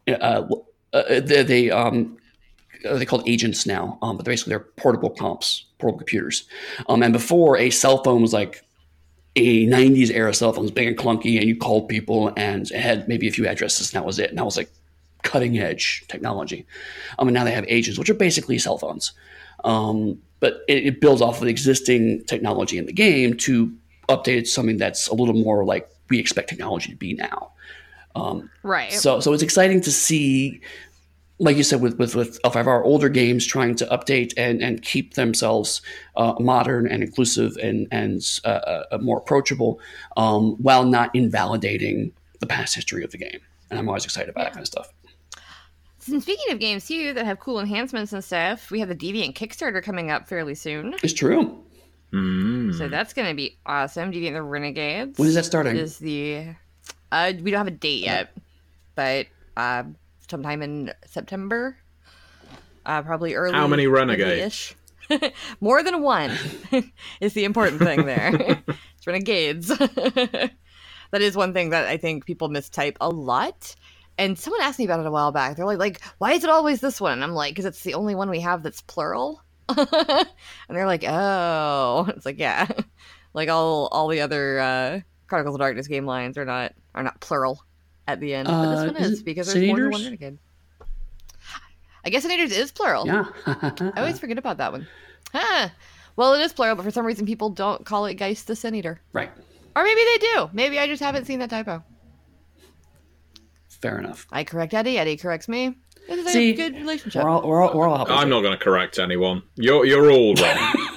[0.08, 0.44] uh,
[0.92, 2.18] uh, they, they um,
[2.88, 6.44] uh, they called agents now, um, but basically they're portable comps, portable computers.
[6.88, 8.64] Um, and before a cell phone was like
[9.36, 12.80] a 90s era cell phone was big and clunky, and you called people and it
[12.80, 14.30] had maybe a few addresses, and that was it.
[14.30, 14.70] And that was like
[15.22, 16.66] cutting edge technology.
[17.18, 19.12] Um, and now they have agents, which are basically cell phones.
[19.64, 23.72] Um, but it, it builds off of the existing technology in the game to
[24.08, 27.52] update it to something that's a little more like we expect technology to be now.
[28.14, 28.92] Um, Right.
[28.92, 30.60] so, so it's exciting to see,
[31.38, 34.82] like you said, with with with of our older games trying to update and and
[34.82, 35.80] keep themselves
[36.16, 39.80] uh, modern and inclusive and and uh, uh, more approachable,
[40.16, 43.40] um, while not invalidating the past history of the game.
[43.70, 44.92] And I'm always excited about that kind of stuff.
[46.10, 49.34] And speaking of games too that have cool enhancements and stuff, we have the Deviant
[49.34, 50.94] Kickstarter coming up fairly soon.
[51.02, 51.62] It's true.
[52.12, 52.76] Mm.
[52.76, 54.12] So that's gonna be awesome.
[54.12, 55.18] Deviant the Renegades.
[55.18, 55.76] When is that starting?
[55.76, 56.46] Is the
[57.10, 58.36] uh we don't have a date yet,
[58.94, 59.26] but
[59.56, 59.84] uh
[60.28, 61.76] sometime in September.
[62.84, 63.54] Uh probably early.
[63.54, 64.74] How many early-ish.
[65.60, 66.32] More than one
[67.20, 68.62] is the important thing there.
[68.96, 69.68] it's renegades.
[69.68, 70.50] that
[71.12, 73.74] is one thing that I think people mistype a lot.
[74.18, 75.56] And someone asked me about it a while back.
[75.56, 77.14] They're like, like, why is it always this one?
[77.14, 79.42] And I'm like, because it's the only one we have that's plural.
[79.68, 80.26] and
[80.68, 82.66] they're like, oh, it's like, yeah,
[83.34, 87.20] like all all the other uh, Chronicles of Darkness game lines are not are not
[87.20, 87.64] plural
[88.06, 90.38] at the end, but this Uh, one is is because there's more than one renegade.
[92.04, 93.06] I guess Sin Eaters is plural.
[93.06, 93.26] Yeah.
[93.46, 94.88] I always forget about that one.
[95.32, 95.68] Huh.
[96.16, 98.74] Well, it is plural, but for some reason people don't call it Geist the Sin
[98.74, 99.00] Eater.
[99.12, 99.30] right.
[99.74, 100.50] Or maybe they do.
[100.52, 101.82] Maybe I just haven't seen that typo.
[103.82, 104.26] Fair enough.
[104.30, 104.96] I correct Eddie.
[104.96, 105.76] Eddie corrects me.
[106.08, 107.22] This is See, a good relationship.
[107.22, 108.14] We're all we're all, we're all helping.
[108.14, 109.42] I'm not going to correct anyone.
[109.56, 110.88] You're you're all wrong.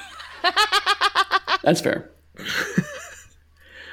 [1.63, 2.09] That's fair.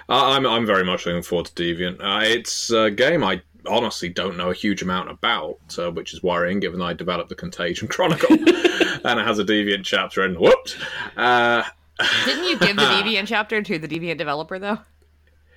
[0.09, 2.01] I- I'm I'm very much looking forward to Deviant.
[2.01, 6.23] Uh, it's a game I honestly don't know a huge amount about, uh, which is
[6.23, 10.23] worrying given I developed the Contagion Chronicle and it has a Deviant chapter.
[10.23, 10.77] And whoops,
[11.17, 11.63] uh,
[12.25, 14.79] Didn't you give the Deviant chapter to the Deviant developer though?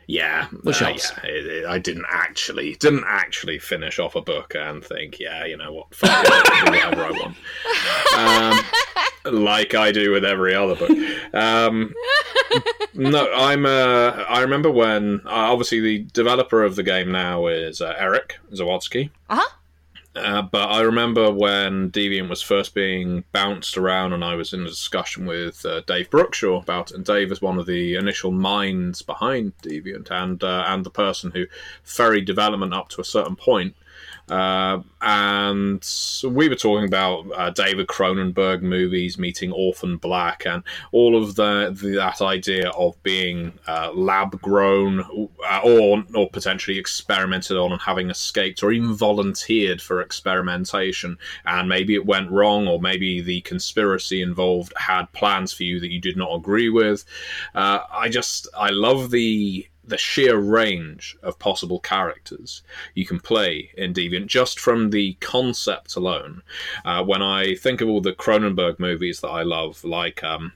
[0.08, 1.12] Yeah, Which uh, helps.
[1.24, 5.46] yeah, it- it- I didn't actually didn't actually finish off a book and think, yeah,
[5.46, 7.36] you know what, fuck it, whatever I want.
[9.26, 10.92] Um, like I do with every other book.
[11.34, 11.94] Um,
[12.94, 13.66] no, I'm.
[13.66, 18.38] Uh, I remember when uh, obviously the developer of the game now is uh, Eric
[18.54, 19.10] Zawadzki.
[19.30, 19.50] Uh huh.
[20.16, 24.62] Uh, but I remember when Deviant was first being bounced around, and I was in
[24.62, 26.96] a discussion with uh, Dave Brookshaw about it.
[26.96, 31.32] And Dave is one of the initial minds behind Deviant, and uh, and the person
[31.32, 31.48] who
[31.84, 33.76] ferried development up to a certain point.
[34.30, 35.88] Uh, and
[36.24, 41.76] we were talking about uh, David Cronenberg movies meeting Orphan Black and all of the,
[41.80, 47.82] the that idea of being uh, lab grown uh, or or potentially experimented on and
[47.82, 53.42] having escaped or even volunteered for experimentation and maybe it went wrong or maybe the
[53.42, 57.06] conspiracy involved had plans for you that you did not agree with.
[57.54, 62.64] Uh, I just I love the the sheer range of possible characters
[62.94, 66.42] you can play in Deviant just from the concept alone.
[66.84, 70.54] Uh, when I think of all the Cronenberg movies that I love, like um,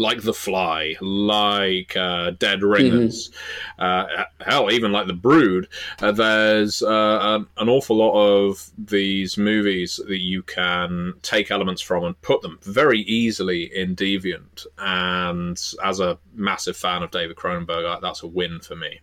[0.00, 3.30] like The Fly, like uh, Dead Ringers,
[3.78, 4.06] uh,
[4.40, 5.68] hell, even like The Brood,
[6.00, 11.82] uh, there's uh, an, an awful lot of these movies that you can take elements
[11.82, 14.66] from and put them very easily in Deviant.
[14.78, 19.00] And as a massive fan of David Cronenberg, that's a win for me.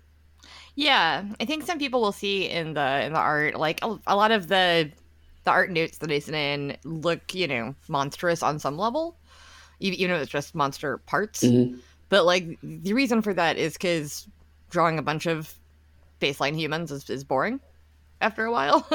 [0.73, 4.15] Yeah, I think some people will see in the in the art like a, a
[4.15, 4.91] lot of the
[5.43, 9.17] the art notes that I sent in look you know monstrous on some level,
[9.79, 11.43] even you know it's just monster parts.
[11.43, 11.79] Mhm.
[12.09, 14.27] But like the reason for that is because
[14.69, 15.53] drawing a bunch of
[16.21, 17.59] baseline humans is, is boring
[18.21, 18.87] after a while.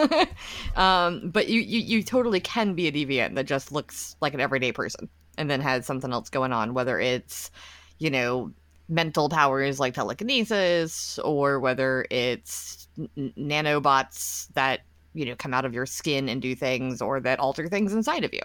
[0.77, 4.41] um, but you, you you totally can be a deviant that just looks like an
[4.41, 5.09] everyday person
[5.39, 7.51] and then has something else going on, whether it's
[7.99, 8.51] you know
[8.89, 14.81] mental powers like telekinesis or whether it's n- nanobots that
[15.15, 18.25] you know come out of your skin and do things or that alter things inside
[18.25, 18.41] of you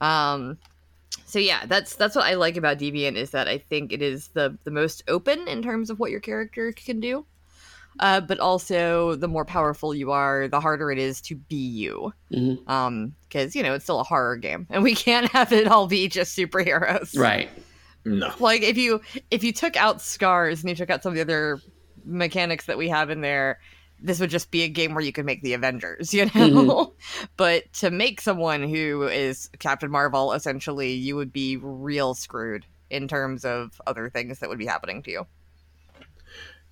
[0.00, 0.56] um
[1.24, 4.28] so yeah that's that's what i like about deviant is that i think it is
[4.28, 7.24] the the most open in terms of what your character can do
[7.98, 12.12] uh, but also the more powerful you are the harder it is to be you
[12.32, 12.68] Mhm.
[12.68, 15.86] um because you know it's still a horror game and we can't have it all
[15.88, 17.50] be just superheroes Right.
[18.04, 18.32] No.
[18.38, 19.00] like if you
[19.30, 21.60] if you took out scars and you took out some of the other
[22.04, 23.58] mechanics that we have in there
[24.02, 26.94] this would just be a game where you could make the avengers you know?
[27.36, 33.08] But to make someone who is captain marvel essentially you would be real screwed in
[33.08, 35.26] terms of other things that would be happening to you.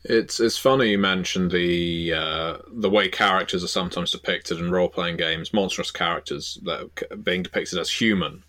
[0.04, 4.88] It's it's funny you mentioned the uh, the way characters are sometimes depicted in role
[4.88, 8.44] playing games, monstrous characters that are being depicted as human,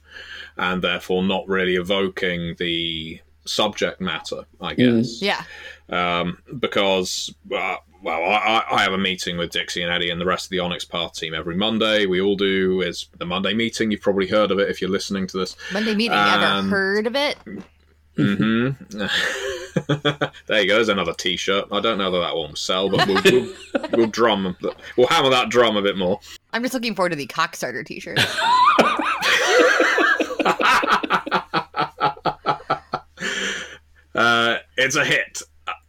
[0.57, 5.21] and therefore not really evoking the subject matter, I guess.
[5.23, 5.43] yeah.
[5.89, 10.26] Um, because uh, well, I, I- have a meeting with Dixie and Eddie and the
[10.26, 12.06] rest of the Onyx Path team every Monday.
[12.06, 12.82] We all do.
[12.82, 13.91] It's the Monday meeting.
[13.91, 15.56] You've probably heard of it if you're listening to this.
[15.74, 17.38] monday meeting ever Um, heard of it
[18.16, 18.70] hmm
[20.47, 20.76] there you go.
[20.76, 21.66] There's another T-shirt.
[21.72, 23.54] I don't know that that one will sell, but we'll, we'll,
[23.93, 24.58] we'll drum.
[24.97, 26.20] We'll hammer that drum a bit more.
[26.52, 28.20] i'm just looking forward to the cockstarter t-shirt
[34.16, 35.41] Uh, it's a hit.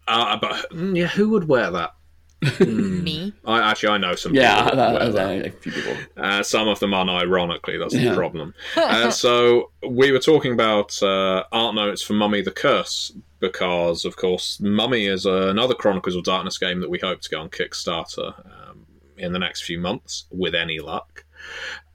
[0.07, 1.95] Uh, but mm, yeah, who would wear that?
[2.43, 3.05] Hmm.
[3.05, 4.35] me I actually I know some.
[4.35, 5.97] Yeah, people that, that a few people.
[6.17, 7.79] Uh, some of them unironically.
[7.79, 8.55] That's the problem.
[8.77, 14.17] Uh, so we were talking about uh, art notes for Mummy the Curse because, of
[14.17, 17.49] course, Mummy is uh, another Chronicles of Darkness game that we hope to get on
[17.51, 18.87] Kickstarter um,
[19.17, 21.25] in the next few months, with any luck.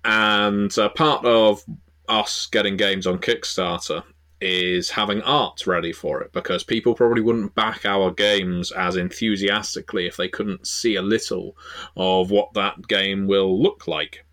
[0.03, 1.63] And uh, part of
[2.07, 4.03] us getting games on Kickstarter
[4.45, 10.05] is having art ready for it because people probably wouldn't back our games as enthusiastically
[10.05, 11.57] if they couldn't see a little
[11.97, 14.23] of what that game will look like.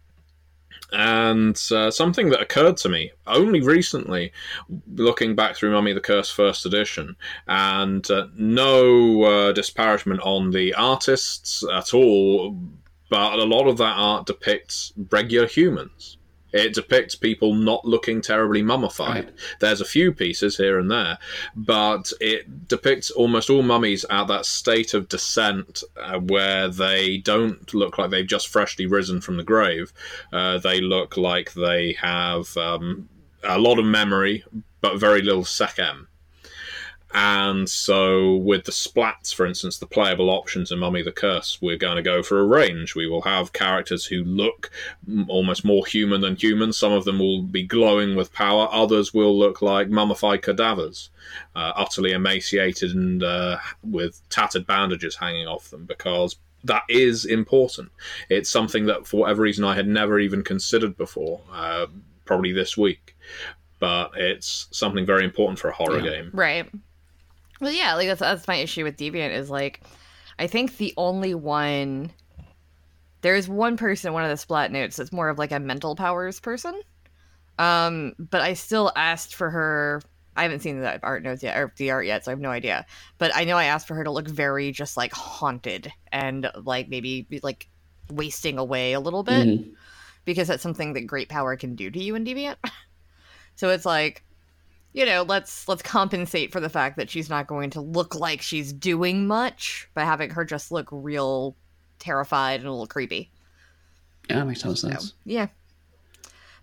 [0.93, 4.33] And uh, something that occurred to me only recently,
[4.95, 7.17] looking back through Mummy the Curse First Edition,
[7.49, 12.59] and uh, no uh, disparagement on the artists at all,
[13.09, 16.19] but a lot of that art depicts regular humans.
[16.53, 19.25] It depicts people not looking terribly mummified.
[19.25, 19.35] Right.
[19.61, 21.19] There's a few pieces here and there,
[21.55, 27.73] but it depicts almost all mummies at that state of descent uh, where they don't
[27.75, 29.93] look like they've just freshly risen from the grave.
[30.33, 33.09] Uh, they look like they have um,
[33.43, 34.45] a lot of memory,
[34.81, 36.07] but very little Sekhem.
[37.15, 41.77] And so, with the splats, for instance, the playable options in Mummy the Curse, we're
[41.77, 42.95] going to go for a range.
[42.95, 44.71] We will have characters who look
[45.29, 46.73] almost more human than human.
[46.73, 51.11] Some of them will be glowing with power, others will look like mummified cadavers,
[51.55, 57.91] uh, utterly emaciated and uh, with tattered bandages hanging off them, because that is important.
[58.31, 61.87] It's something that, for whatever reason, I had never even considered before, uh,
[62.25, 63.17] probably this week.
[63.81, 66.11] But it's something very important for a horror Yeah.
[66.11, 66.31] game.
[66.33, 66.71] Right.
[67.63, 69.81] Well, yeah, like that's that's my issue with Deviant is like,
[70.39, 72.11] I think the only one.
[73.21, 75.95] There's one person in one of the splat notes that's more of like a mental
[75.95, 76.81] powers person.
[77.61, 80.03] Um, but I still asked for her.
[80.35, 82.51] I haven't seen the art notes yet or the art yet, so I have no
[82.51, 82.85] idea.
[83.19, 86.89] But I know I asked for her to look very just like haunted and like
[86.89, 87.69] maybe like
[88.11, 89.73] wasting away a little bit Mhm.
[90.25, 92.57] because that's something that great power can do to you in Deviant.
[93.55, 94.25] so it's like,
[94.93, 98.43] you know, let's let's compensate for the fact that she's not going to look like
[98.43, 101.57] she's doing much by having her just look real
[101.99, 103.31] terrified and a little creepy.
[104.29, 105.15] Yeah, that makes total So, sense.
[105.25, 105.49] yeah.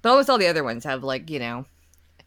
[0.01, 1.65] But almost all the other ones have like, you know,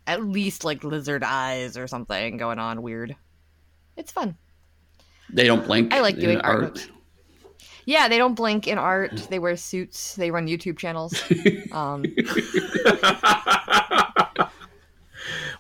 [0.07, 3.17] at least like lizard eyes or something going on weird.
[3.97, 4.37] It's fun.
[5.33, 5.93] They don't blink.
[5.95, 6.87] I like in doing art.
[7.87, 9.27] Yeah, they don't blink in art.
[9.31, 10.15] They wear suits.
[10.17, 11.15] They run YouTube channels.
[11.73, 12.05] Um,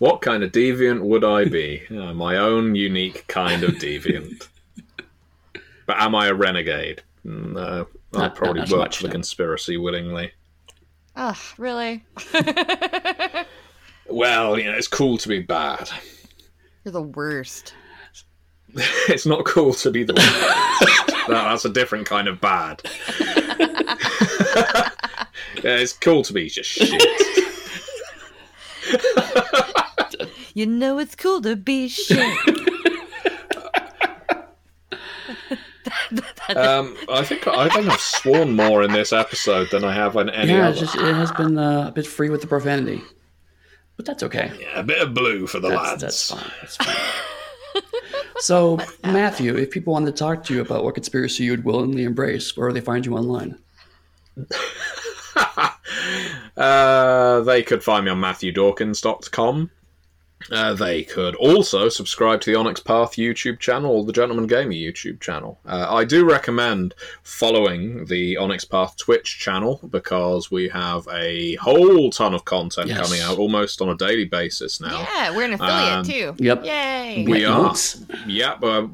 [0.03, 1.81] what kind of deviant would I be?
[1.89, 4.49] Uh, my own unique kind of deviant.
[5.87, 7.05] but am I a renegade?
[7.23, 7.87] No.
[8.13, 9.13] I'll Not- probably not work much, for the no.
[9.13, 10.33] conspiracy willingly.
[11.15, 12.05] ugh, really?
[14.09, 15.89] Well, you know, it's cool to be bad.
[16.85, 17.73] You're the worst.
[18.75, 21.27] it's not cool to be the worst.
[21.29, 22.83] That- that's a different kind of bad.
[25.63, 27.23] yeah, it's cool to be just shit.
[30.55, 32.37] You know it's cool to be shit.
[36.55, 40.29] Um, I think I think I've sworn more in this episode than I have in
[40.29, 40.71] any Yeah, other.
[40.73, 43.01] it's just, it has been uh, a bit free with the profanity,
[43.97, 44.53] but that's okay.
[44.61, 46.03] Yeah, a bit of blue for the That's, lads.
[46.03, 46.53] that's fine.
[46.61, 47.83] That's fine.
[48.39, 52.05] so, Matthew, if people wanted to talk to you about what conspiracy you would willingly
[52.05, 53.59] embrace, where would they find you online?
[56.57, 59.71] Uh, they could find me on MatthewDawkins.com.
[60.51, 64.73] Uh, they could also subscribe to the Onyx Path YouTube channel or the Gentleman Gamer
[64.73, 65.59] YouTube channel.
[65.67, 72.11] Uh, I do recommend following the Onyx Path Twitch channel because we have a whole
[72.11, 73.01] ton of content Yes.
[73.01, 75.01] coming out almost on a daily basis now.
[75.15, 76.35] yeah, we're an affiliate Um, too.
[76.39, 76.65] Yep.
[76.65, 77.25] Yay.
[77.29, 77.63] We are.
[77.65, 78.01] Notes.
[78.27, 78.89] Yeah, but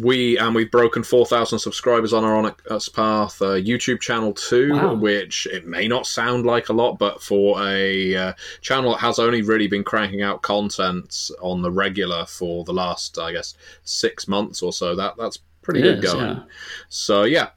[0.00, 4.72] we and we've broken four thousand subscribers on our Onyx Path uh, YouTube channel too,
[4.72, 4.94] Wow.
[4.94, 8.32] which it may not sound like a lot, but for a uh,
[8.62, 13.18] channel that has only really been cranking out content on the regular for the last,
[13.18, 16.26] I guess, six months or so, that that's pretty It good is, going.
[16.36, 16.42] yeah.
[16.88, 17.50] So yeah.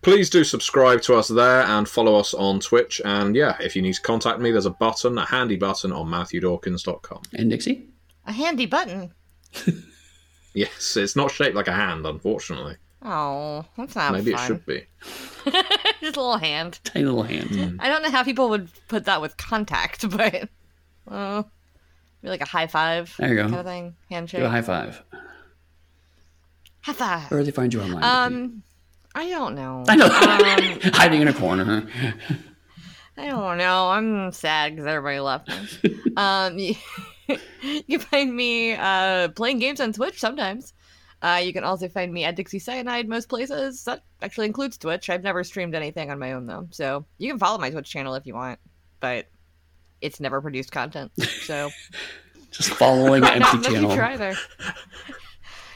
[0.00, 3.02] Please do subscribe to us there and follow us on Twitch.
[3.04, 6.06] And yeah, if you need to contact me, there's a button, a handy button on
[6.06, 7.22] MatthewDawkins.com.
[7.34, 7.88] And Dixie?
[8.24, 9.12] A handy button.
[10.54, 12.76] Yes, it's not shaped like a hand, unfortunately.
[13.04, 14.86] Oh, that's not Maybe it should be.
[16.00, 16.78] Just a little hand.
[16.84, 17.48] Tiny little hand.
[17.50, 17.76] Hmm.
[17.80, 20.48] I don't know how people would put that with contact, but
[21.08, 21.42] uh,
[22.22, 23.42] maybe like a high five There you go.
[23.44, 24.40] kind of thing, handshake.
[24.40, 25.02] Do a high five.
[26.82, 27.30] high five.
[27.30, 28.04] Where do they find you online?
[28.04, 28.62] Um,
[29.14, 29.84] I don't know.
[29.88, 30.06] I know.
[30.06, 31.88] Um, Hiding in a corner.
[33.16, 33.90] I don't know.
[33.90, 35.48] I'm sad because everybody left
[35.82, 35.96] me.
[36.16, 36.74] um, you,
[37.62, 40.72] you can find me uh, playing games on Twitch sometimes.
[41.22, 43.84] Uh, you can also find me at Dixie Cyanide most places.
[43.84, 45.08] That actually includes Twitch.
[45.08, 48.14] I've never streamed anything on my own though, so you can follow my Twitch channel
[48.14, 48.58] if you want,
[48.98, 49.26] but
[50.00, 51.12] it's never produced content.
[51.42, 51.70] So
[52.52, 53.92] Just following empty channel.
[53.92, 54.34] either.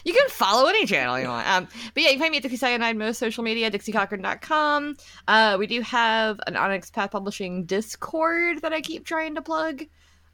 [0.05, 1.49] You can follow any channel you want.
[1.49, 4.97] Um, but yeah, you can find me at Dixie Cyanide, most social media, dixiecochran.com.
[5.27, 9.85] Uh, we do have an Onyx Path Publishing Discord that I keep trying to plug.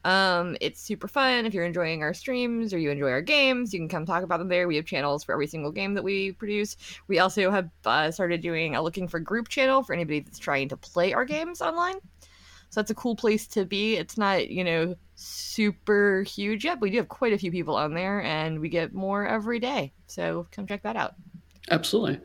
[0.04, 1.46] Um, it's super fun.
[1.46, 4.38] If you're enjoying our streams or you enjoy our games, you can come talk about
[4.38, 4.66] them there.
[4.66, 6.76] We have channels for every single game that we produce.
[7.08, 10.68] We also have uh, started doing a looking for group channel for anybody that's trying
[10.70, 11.96] to play our games online.
[12.70, 13.96] So that's a cool place to be.
[13.96, 17.76] It's not, you know, super huge yet, but we do have quite a few people
[17.76, 19.92] on there and we get more every day.
[20.06, 21.14] So come check that out.
[21.70, 22.18] Absolutely.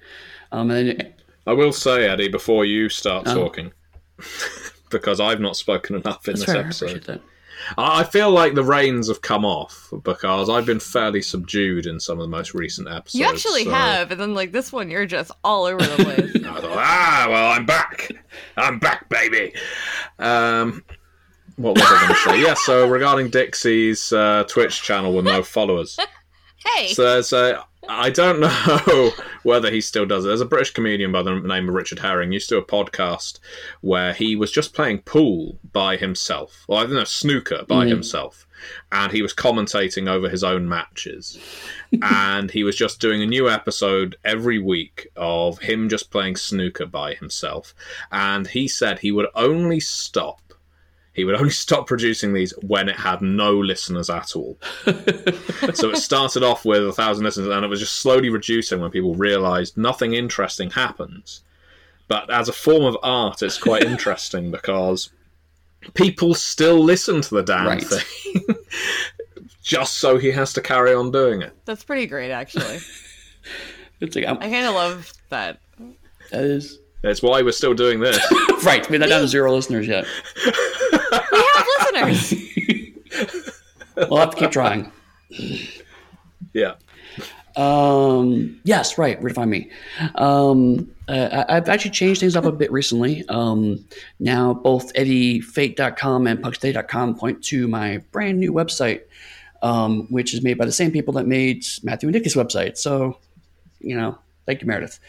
[0.52, 1.14] Um, and
[1.46, 3.36] I will say, Eddy, before you start Oh.
[3.36, 3.72] talking,
[4.90, 6.64] because I've not spoken enough in that's this fair.
[6.64, 7.22] I episode.
[7.60, 7.82] Appreciate that.
[7.82, 12.00] I I feel like the reins have come off because I've been fairly subdued in
[12.00, 13.16] some of the most recent episodes.
[13.16, 16.46] You actually so- have, and then like this one, you're just all over the place.
[16.46, 18.10] I thought, ah, well, I'm back.
[18.56, 19.54] I'm back, baby.
[20.20, 20.84] Um,
[21.58, 22.42] what was I going to say?
[22.42, 25.98] Yeah, so regarding Dixie's uh, Twitch channel with no followers.
[26.76, 29.12] Hey, So there's a, I don't know
[29.44, 30.28] whether he still does it.
[30.28, 32.66] There's a British comedian by the name of Richard Herring He used to do a
[32.66, 33.40] podcast
[33.82, 37.90] where he was just playing pool by himself, or I don't know, snooker by Mhm.
[37.90, 38.46] himself,
[38.92, 41.38] and he was commentating over his own matches.
[42.02, 46.86] and he was just doing a new episode every week of him just playing snooker
[46.86, 47.74] by himself.
[48.12, 50.42] And he said he would only stop.
[51.18, 55.98] He would only stop producing these when it had no listeners at all so it
[55.98, 59.76] started off with a thousand listeners and it was just slowly reducing when people realized
[59.78, 61.42] nothing interesting happens
[62.08, 65.10] but as a form of art it's quite interesting because
[65.96, 67.84] people still listen to the damn Right.
[67.84, 68.44] thing
[69.64, 72.80] just so he has to carry on doing it that's pretty great, actually.
[74.00, 75.60] It's like I'm, I kind of love that.
[76.32, 78.18] that is That's why we're still doing this
[78.64, 78.88] right.
[78.90, 80.06] We're not down to zero listeners yet.
[82.06, 82.32] We have
[83.12, 83.62] listeners.
[83.96, 84.92] We'll have to keep trying.
[86.54, 86.76] yeah
[87.56, 89.20] Um, yes, right.
[89.20, 89.72] Where to find me?
[90.16, 93.24] Um, uh, I- I've actually changed things up a bit recently.
[93.30, 93.84] Um,
[94.20, 99.02] now both EddyFate.com and PugsDay.com point to my brand new website,
[99.64, 102.78] um, which is made by the same people that made Matthew and Nicky's website.
[102.78, 103.18] So,
[103.80, 105.00] you know, thank you, Meredith.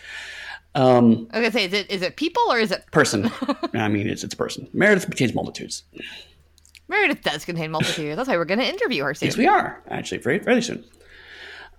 [0.75, 3.31] Um, I was gonna say, is it is it people or is it person.
[3.75, 4.69] I mean, it's it's a person.
[4.73, 5.83] Meredith contains multitudes.
[6.89, 8.17] Meredith does contain multitudes.
[8.17, 9.29] That's why we're gonna interview her soon.
[9.29, 10.85] Yes, we are actually very fairly soon.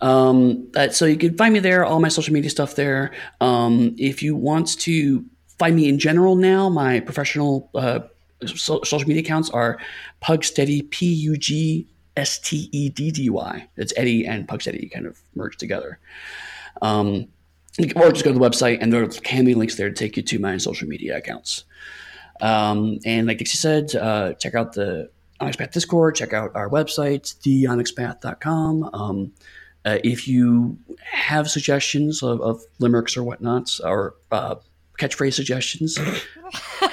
[0.02, 3.12] Um, uh, so you can find me there, all my social media stuff there.
[3.42, 5.26] Um, if you want to
[5.58, 8.00] find me in general now, my professional uh,
[8.46, 9.78] so- social media accounts are
[10.22, 13.68] Pugsteddy, P U G S T E D D Y.
[13.76, 16.00] It's Eddy and Pugsteddy kind of merged together.
[16.82, 17.28] Um,
[17.96, 20.24] or just go to the website and there can be links there to take you
[20.24, 21.64] to my social media accounts.
[22.42, 25.10] Um, and like Dixie said, uh, check out the
[25.40, 28.90] Onyx Path Discord, check out our website, theonyxpath.com.
[28.94, 29.34] Um,
[29.86, 34.56] uh, if you have suggestions of, of limericks or whatnots, or uh,
[35.00, 35.98] catchphrase suggestions,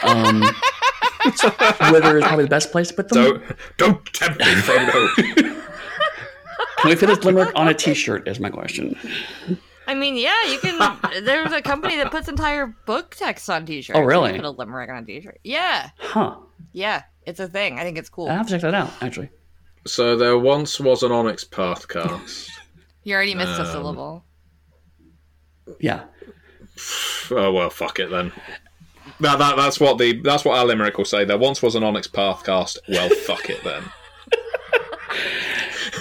[0.03, 0.42] um,
[1.88, 3.24] Twitter is probably the best place to put them.
[3.24, 3.42] don't
[3.76, 5.57] don't tempt me Frodo.
[6.78, 8.97] Can we fit this limerick on a t-shirt is my question.
[9.87, 10.99] I mean, yeah, you can.
[11.24, 13.99] There's a company that puts entire book text on T-shirts.
[13.99, 14.30] Oh, really?
[14.30, 15.39] You can put a limerick on a T-shirt.
[15.45, 16.37] Yeah, Huh.
[16.72, 17.78] yeah, it's a thing.
[17.78, 18.28] I think it's cool.
[18.28, 19.30] I'll have to check that out, actually.
[19.87, 22.49] so there once was an onyx pathcast
[23.05, 24.24] You already missed a Um, syllable.
[25.80, 26.05] Yeah.
[27.30, 28.30] oh well fuck it then
[29.20, 31.24] that, that, that's what the that's what our limerick will say.
[31.24, 32.78] There once was an Onyx Pathcast.
[32.89, 33.82] Well, fuck it then.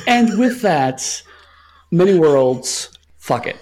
[0.08, 1.24] And with that,
[1.92, 3.56] many worlds, fuck it.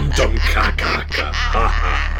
[0.00, 2.19] Dum dum ka ka ka.